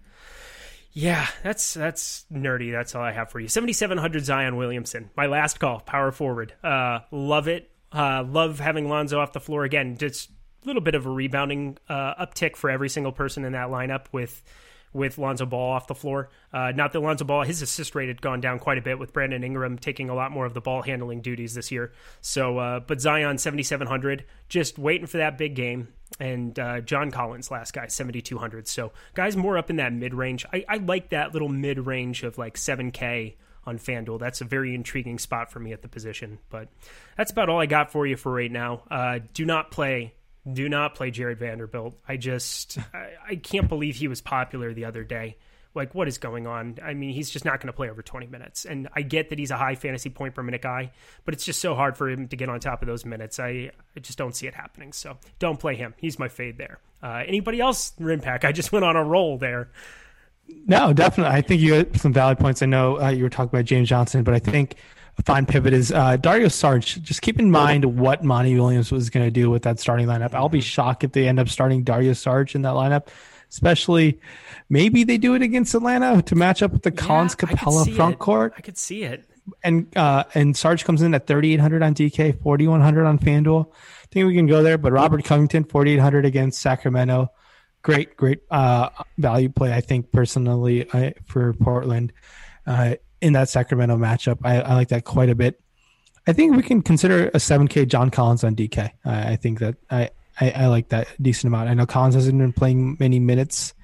[0.92, 2.72] yeah, that's that's nerdy.
[2.72, 3.48] That's all I have for you.
[3.48, 6.54] Seventy seven hundred Zion Williamson, my last call, power forward.
[6.62, 7.70] Uh, love it.
[7.92, 9.96] Uh, love having Lonzo off the floor again.
[9.96, 10.30] Just
[10.64, 14.06] a little bit of a rebounding uh, uptick for every single person in that lineup
[14.12, 14.42] with
[14.92, 16.30] with Lonzo Ball off the floor.
[16.52, 19.12] Uh, not that Lonzo Ball, his assist rate had gone down quite a bit with
[19.12, 21.92] Brandon Ingram taking a lot more of the ball handling duties this year.
[22.20, 25.88] So, uh, but Zion 7,700, just waiting for that big game.
[26.18, 28.66] And uh, John Collins, last guy, 7,200.
[28.66, 30.46] So, guys, more up in that mid range.
[30.52, 33.34] I, I like that little mid range of like 7K
[33.66, 34.18] on FanDuel.
[34.18, 36.38] That's a very intriguing spot for me at the position.
[36.48, 36.68] But
[37.16, 38.82] that's about all I got for you for right now.
[38.90, 40.14] Uh, do not play
[40.52, 41.94] do not play Jarred Vanderbilt.
[42.08, 45.36] I just I, I, can't believe he was popular the other day.
[45.74, 46.78] Like what is going on?
[46.82, 48.64] I mean, he's just not going to play over 20 minutes.
[48.64, 50.92] And I get that he's a high fantasy point per minute guy,
[51.24, 53.38] but it's just so hard for him to get on top of those minutes.
[53.38, 54.92] I, I just don't see it happening.
[54.92, 55.94] So don't play him.
[55.98, 56.78] He's my fade there.
[57.02, 58.44] Uh, anybody else, Rinpack?
[58.44, 59.70] I just went on a roll there.
[60.66, 61.36] No, definitely.
[61.36, 62.62] I think you had some valid points.
[62.62, 64.76] I know uh, you were talking about James Johnson, but I think
[65.24, 67.00] fine pivot is uh, Dario Saric.
[67.02, 70.34] Just keep in mind what Monty Williams was going to do with that starting lineup.
[70.34, 73.08] I'll be shocked if they end up starting Dario Saric in that lineup,
[73.50, 74.20] especially
[74.68, 78.14] maybe they do it against Atlanta to match up with the yeah, Collins Capela front
[78.14, 78.18] it.
[78.18, 78.54] court.
[78.56, 79.24] I could see it.
[79.64, 83.72] And uh, and Saric comes in at 3,800 on DK, 4,100 on FanDuel.
[83.72, 84.78] I think we can go there.
[84.78, 87.32] But Robert Covington, 4,800 against Sacramento.
[87.80, 92.12] Great, great uh, value play, I think, personally, uh, for Portland.
[92.66, 94.38] Uh, in that Sacramento matchup.
[94.44, 95.60] I, I, like that quite a bit.
[96.26, 98.90] I think we can consider a 7K John Collins on DK.
[99.04, 101.68] I, I think that I, I, I, like that decent amount.
[101.68, 103.74] I know Collins hasn't been playing many minutes,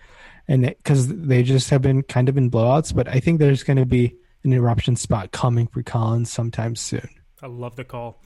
[0.47, 3.79] and because they just have been kind of in blowouts, but I think there's going
[3.79, 7.09] to be an eruption spot coming for Collins sometime soon.
[7.43, 8.23] I love the call.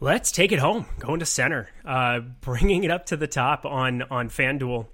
[0.00, 0.86] Let's take it home.
[1.00, 4.86] Going to center, uh, bringing it up to the top on on FanDuel.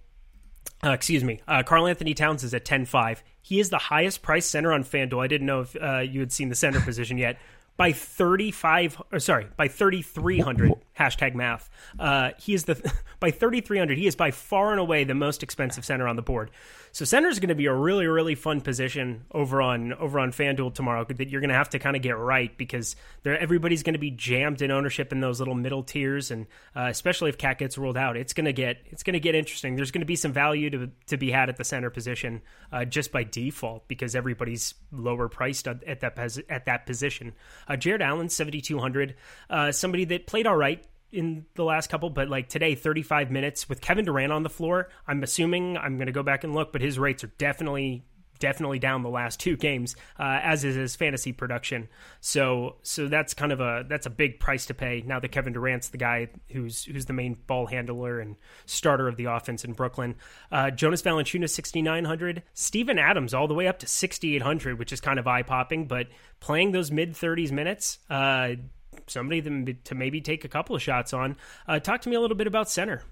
[0.82, 1.40] Uh, excuse me.
[1.46, 3.22] Uh, Karl-Anthony Towns is at 10 5.
[3.44, 5.22] He is the highest priced center on FanDuel.
[5.22, 7.38] I didn't know if uh, you had seen the center position yet.
[7.76, 11.68] By 35, or sorry, by 3,300, hashtag math.
[11.98, 12.74] Uh, he is the,
[13.20, 16.50] by 3,300, he is by far and away the most expensive center on the board.
[16.94, 20.30] So center is going to be a really really fun position over on over on
[20.30, 23.94] FanDuel tomorrow that you're going to have to kind of get right because everybody's going
[23.94, 27.58] to be jammed in ownership in those little middle tiers and uh, especially if KAT
[27.58, 29.74] gets ruled out, it's going to get it's going to get interesting.
[29.74, 32.84] There's going to be some value to to be had at the center position uh,
[32.84, 36.16] just by default because everybody's lower priced at that
[36.48, 37.32] at that position.
[37.66, 39.16] Uh, Jarrett Allen 7200,
[39.50, 40.83] uh, somebody that played all right
[41.14, 44.88] in the last couple, but like today, 35 minutes with Kevin Durant on the floor.
[45.06, 48.04] I'm assuming I'm going to go back and look, but his rates are definitely
[48.38, 51.88] definitely down the last two games, uh, as is his fantasy production.
[52.20, 55.52] So so that's kind of a that's a big price to pay now that Kevin
[55.52, 59.72] Durant's the guy who's who's the main ball handler and starter of the offense in
[59.72, 60.16] Brooklyn.
[60.50, 65.18] Uh, Jonas Valanciunas 6900, Steven Adams all the way up to 6800, which is kind
[65.18, 66.08] of eye popping, but
[66.40, 67.98] playing those mid 30s minutes.
[68.10, 68.56] Uh,
[69.06, 71.36] somebody to maybe take a couple of shots on.
[71.66, 73.02] Uh, talk to me a little bit about center.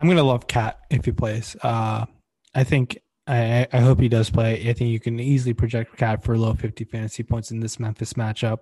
[0.00, 1.56] I'm gonna love KAT if he plays.
[1.62, 2.06] Uh,
[2.54, 4.68] I think I, I hope he does play.
[4.68, 8.14] I think you can easily project KAT for low 50 fantasy points in this Memphis
[8.14, 8.60] matchup.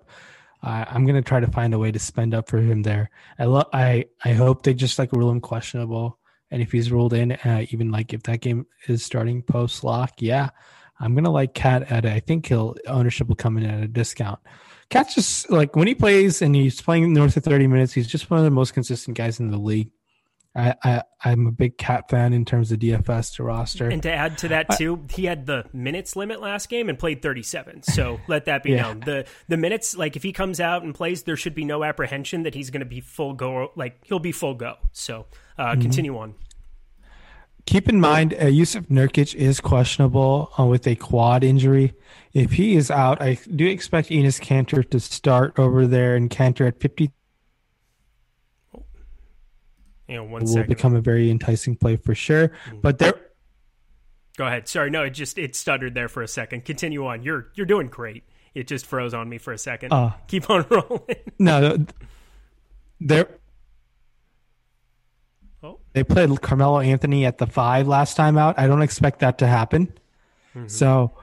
[0.61, 3.09] Uh, I'm gonna try to find a way to spend up for him there.
[3.39, 3.65] I.
[3.73, 6.19] I I hope they just like rule him questionable,
[6.51, 10.21] and if he's ruled in, uh, even like if that game is starting post lock,
[10.21, 10.49] yeah,
[10.99, 12.05] I'm gonna like KAT at.
[12.05, 14.39] I think he'll ownership will come in at a discount.
[14.91, 18.29] KAT's just like when he plays and he's playing north of 30 minutes, he's just
[18.29, 19.89] one of the most consistent guys in the league.
[20.53, 23.87] I, I I'm a big KAT fan in terms of DFS to roster.
[23.87, 26.99] And to add to that too, I, he had the minutes limit last game and
[26.99, 27.83] played 37.
[27.83, 28.81] So let that be yeah.
[28.81, 28.99] known.
[28.99, 32.43] The the minutes like if he comes out and plays, there should be no apprehension
[32.43, 33.71] that he's going to be full go.
[33.75, 34.75] Like he'll be full go.
[34.91, 35.25] So
[35.57, 35.81] uh, mm-hmm.
[35.81, 36.35] continue on.
[37.65, 41.93] Keep in mind, uh, Jusuf Nurkic is questionable uh, with a quad injury.
[42.33, 46.67] If he is out, I do expect Enes Kanter to start over there, and Kanter
[46.67, 47.11] at 50
[50.07, 50.67] you know, one will second.
[50.67, 52.49] become a very enticing play for sure.
[52.49, 52.79] Mm-hmm.
[52.81, 53.13] But there,
[54.37, 54.67] Go ahead.
[54.67, 56.65] Sorry, no, it just it stuttered there for a second.
[56.65, 57.21] Continue on.
[57.23, 58.23] You're you're doing great.
[58.53, 59.93] It just froze on me for a second.
[59.93, 61.15] Uh, Keep on rolling.
[61.39, 61.85] no,
[62.99, 63.27] there.
[65.63, 65.79] Oh.
[65.93, 68.57] They played Carmelo Anthony at the five last time out.
[68.57, 69.93] I don't expect that to happen.
[70.67, 71.17] So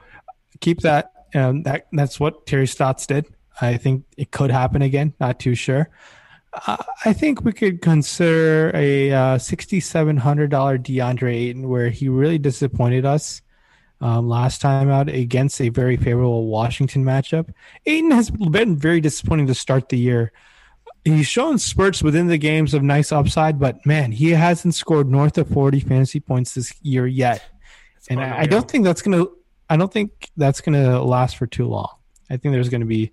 [0.59, 1.11] keep that.
[1.35, 3.27] Um, that that's what Terry Stotts did.
[3.61, 5.13] I think it could happen again.
[5.19, 5.89] Not too sure.
[6.65, 12.09] Uh, I think we could consider a uh, sixty-seven hundred dollar DeAndre Ayton, where he
[12.09, 13.43] really disappointed us
[14.01, 17.53] um, last time out against a very favorable Washington matchup.
[17.85, 20.31] Ayton has been very disappointing to start the year.
[21.05, 25.37] He's shown spurts within the games of nice upside, but man, he hasn't scored north
[25.37, 27.43] of forty fantasy points this year yet,
[28.09, 29.25] and I, I don't think that's gonna.
[29.69, 31.89] I don't think that's gonna last for too long.
[32.29, 33.11] I think there's going to be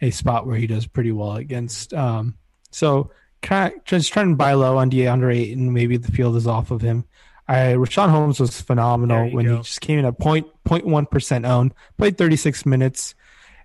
[0.00, 1.94] a spot where he does pretty well against.
[1.94, 2.36] Um,
[2.70, 3.10] so
[3.42, 5.72] try, just trying to buy low on DeAndre Ayton.
[5.72, 7.04] Maybe the field is off of him.
[7.46, 9.56] I, Richaun Holmes was phenomenal when go.
[9.56, 11.72] he just came in at point point one percent owned.
[11.96, 13.14] Played 36 minutes.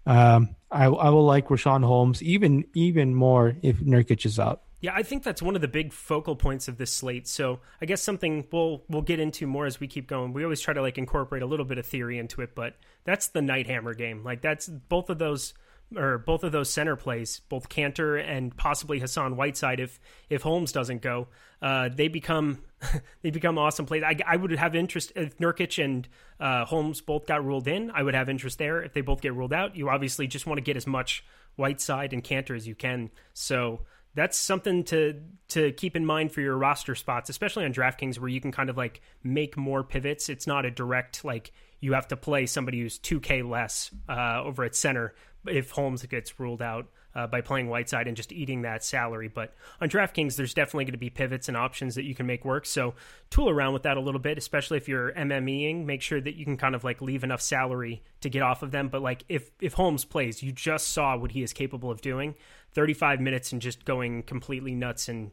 [0.05, 4.63] Um, I, I will like Richaun Holmes even even more if Nurkic is out.
[4.81, 7.25] Yeah, I think that's one of the big focal points of this slate.
[7.25, 10.33] So I guess something we'll we'll get into more as we keep going.
[10.33, 13.27] We always try to like incorporate a little bit of theory into it, but that's
[13.27, 14.23] the night hammer game.
[14.23, 15.53] Like that's both of those
[15.97, 19.79] or both of those center plays, both Kanter and possibly Hassan Whiteside.
[19.79, 21.27] If if Holmes doesn't go,
[21.61, 22.59] uh, they become
[23.21, 24.03] they become awesome plays.
[24.03, 26.07] I, I would have interest if Nurkic and
[26.39, 27.91] uh, Holmes both got ruled in.
[27.91, 28.81] I would have interest there.
[28.81, 31.23] If they both get ruled out, you obviously just want to get as much
[31.55, 33.11] Whiteside and Kanter as you can.
[33.33, 33.81] So
[34.15, 38.29] that's something to to keep in mind for your roster spots, especially on DraftKings, where
[38.29, 40.29] you can kind of like make more pivots.
[40.29, 44.41] It's not a direct like you have to play somebody who's two K less uh,
[44.43, 45.13] over at center
[45.47, 49.27] if Holmes gets ruled out uh, by playing Whiteside and just eating that salary.
[49.27, 52.43] But on DraftKings, there's definitely going to be pivots and options that you can make
[52.43, 52.65] work.
[52.65, 52.95] So
[53.29, 55.85] tool around with that a little bit, especially if you're MMEing.
[55.85, 58.71] Make sure that you can kind of like leave enough salary to get off of
[58.71, 58.89] them.
[58.89, 62.35] But like if if Holmes plays, you just saw what he is capable of doing.
[62.73, 65.31] 35 minutes and just going completely nuts and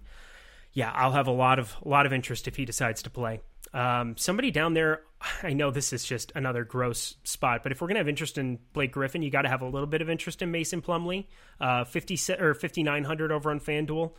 [0.72, 3.40] yeah, I'll have a lot of a lot of interest if he decides to play.
[3.72, 5.02] Um, somebody down there,
[5.42, 8.58] I know this is just another gross spot, but if we're gonna have interest in
[8.72, 11.26] Blake Griffin, you got to have a little bit of interest in Mason Plumlee.
[11.60, 14.12] Uh, fifty or fifty nine hundred over on FanDuel.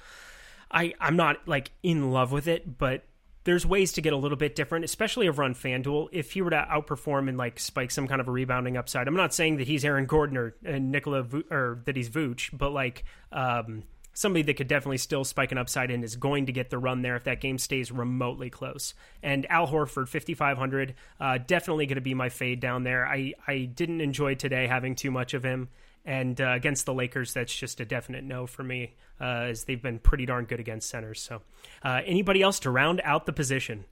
[0.72, 3.04] I I'm not like in love with it, but
[3.43, 6.10] there's ways to get a little bit different, especially over on FanDuel.
[6.12, 9.16] If he were to outperform and like spike some kind of a rebounding upside, I'm
[9.16, 12.72] not saying that he's Aaron Gordon or and Nikola Vu- or that he's Vooch, but
[12.72, 13.84] like um,
[14.14, 17.01] somebody that could definitely still spike an upside and is going to get the run
[17.01, 18.93] there if that game stays remotely close.
[19.24, 23.07] And Al Horford, 5,500, uh, definitely going to be my fade down there.
[23.07, 25.70] I, I didn't enjoy today having too much of him.
[26.03, 29.82] And uh, against the Lakers, that's just a definite no for me, uh, as they've
[29.82, 31.22] been pretty darn good against centers.
[31.22, 31.41] So,
[31.84, 33.86] uh, anybody else to round out the position?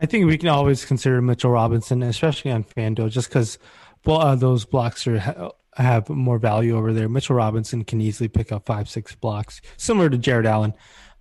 [0.00, 3.58] I think we can always consider Mitchell Robinson, especially on FanDuel, just because
[4.04, 5.50] well, uh, those blocks are ha-
[5.82, 7.08] have more value over there.
[7.08, 10.74] Mitchell Robinson can easily pick up five, six blocks, similar to Jarrett Allen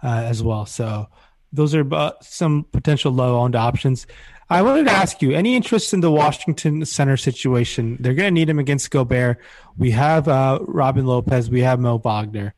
[0.03, 0.65] uh, as well.
[0.65, 1.07] So
[1.53, 4.07] those are uh, some potential low-owned options.
[4.49, 7.97] I wanted to ask you, any interest in the Washington center situation?
[7.99, 9.39] They're going to need him against Gobert.
[9.77, 11.49] We have uh, Robin Lopez.
[11.49, 12.53] We have Mo Wagner.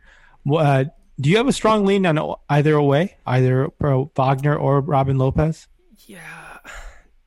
[0.50, 0.86] Uh,
[1.20, 3.70] do you have a strong lean on either way, either
[4.16, 5.68] Wagner or Robin Lopez?
[6.06, 6.60] Yeah,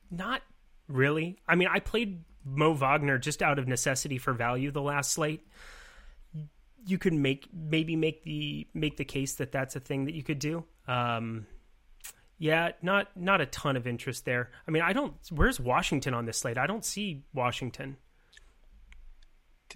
[0.09, 0.41] not
[0.87, 1.37] really.
[1.47, 5.47] I mean, I played Mo Wagner just out of necessity for value the last slate.
[6.85, 10.23] You could make maybe make the make the case that that's a thing that you
[10.23, 10.65] could do.
[10.87, 11.47] Um,
[12.37, 14.51] yeah, not not a ton of interest there.
[14.67, 15.15] I mean, I don't.
[15.29, 16.57] Where's Washington on this slate?
[16.57, 17.97] I don't see Washington.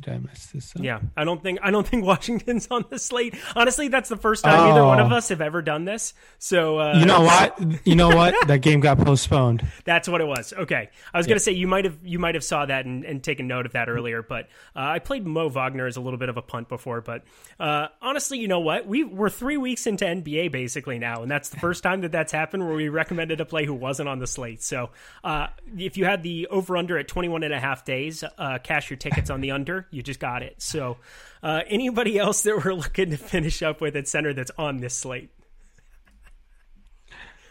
[0.01, 0.83] Did I mess this up?
[0.83, 3.35] Yeah, I don't think I don't think Washington's on the slate.
[3.55, 5.15] Honestly, that's the first time either one of Oh.
[5.15, 6.13] us have ever done this.
[6.39, 7.59] So uh, You know what?
[7.87, 8.47] You know what?
[8.47, 9.65] That game got postponed.
[9.85, 10.53] That's what it was.
[10.53, 13.23] Okay, I was gonna say you might have you might have saw that and, and
[13.23, 14.45] taken note of that earlier, but
[14.75, 17.01] uh, I played Mo Wagner as a little bit of a punt before.
[17.01, 17.23] But
[17.59, 18.85] uh, honestly, you know what?
[18.85, 22.31] We we're three weeks into NBA basically now, and that's the first time that that's
[22.31, 24.61] happened where we recommended a play who wasn't on the slate.
[24.61, 24.91] So
[25.23, 28.89] uh, if you had the over under at 21 and a half days, uh, cash
[28.89, 29.86] your tickets on the under.
[29.91, 30.61] You just got it.
[30.61, 30.97] So
[31.43, 34.93] uh, anybody else that we're looking to finish up with at center that's on this
[34.95, 35.29] slate?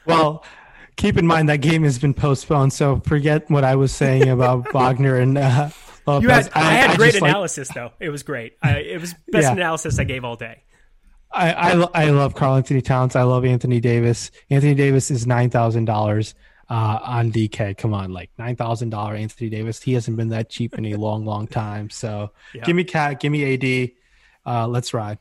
[0.06, 0.44] Well,
[0.96, 4.72] keep in mind that game has been postponed, so forget what I was saying about
[4.72, 5.70] Wagner and uh,
[6.06, 6.22] Lopez.
[6.22, 7.92] You had I, had great just like- analysis though.
[7.98, 8.56] It was great.
[8.62, 9.52] I, it was best Yeah.
[9.52, 10.62] analysis I gave all day.
[11.32, 13.16] I, I, I love Karl-Anthony Towns.
[13.16, 14.30] I love Anthony Davis.
[14.48, 15.84] Anthony Davis is nine thousand
[16.68, 17.76] uh, on DK.
[17.76, 19.82] Come on, like nine thousand dollar Anthony Davis.
[19.82, 21.90] He hasn't been that cheap in a long, long time.
[21.90, 22.32] So
[22.64, 23.90] give me KAT, give me AD.
[24.44, 25.18] Uh, let's ride.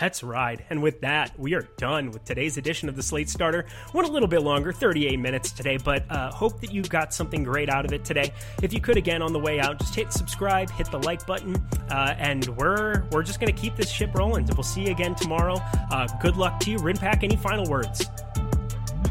[0.00, 0.64] Let's ride.
[0.68, 3.66] And with that, we are done with today's edition of the Slate Starter.
[3.94, 7.42] Went a little bit longer, 38 minutes today, but uh, hope that you got something
[7.44, 8.32] great out of it today.
[8.62, 11.56] If you could, again, on the way out, just hit subscribe, hit the like button,
[11.90, 14.44] uh, and we're we're just going to keep this ship rolling.
[14.46, 15.56] We'll see you again tomorrow.
[15.90, 16.78] Uh, good luck to you.
[16.78, 18.06] Rinpack, any final words?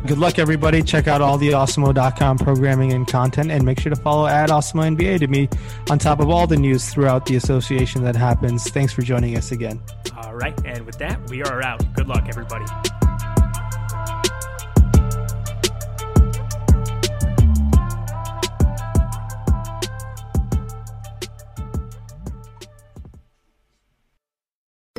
[0.07, 0.83] Good luck, everybody.
[0.83, 4.95] Check out all the Awesemo.com programming and content, and make sure to follow at Awesemo
[4.95, 5.49] NBA to be
[5.89, 8.69] on top of all the news throughout the association that happens.
[8.69, 9.81] Thanks for joining us again.
[10.15, 10.53] All right.
[10.63, 11.83] And with that, we are out.
[11.95, 12.65] Good luck, everybody.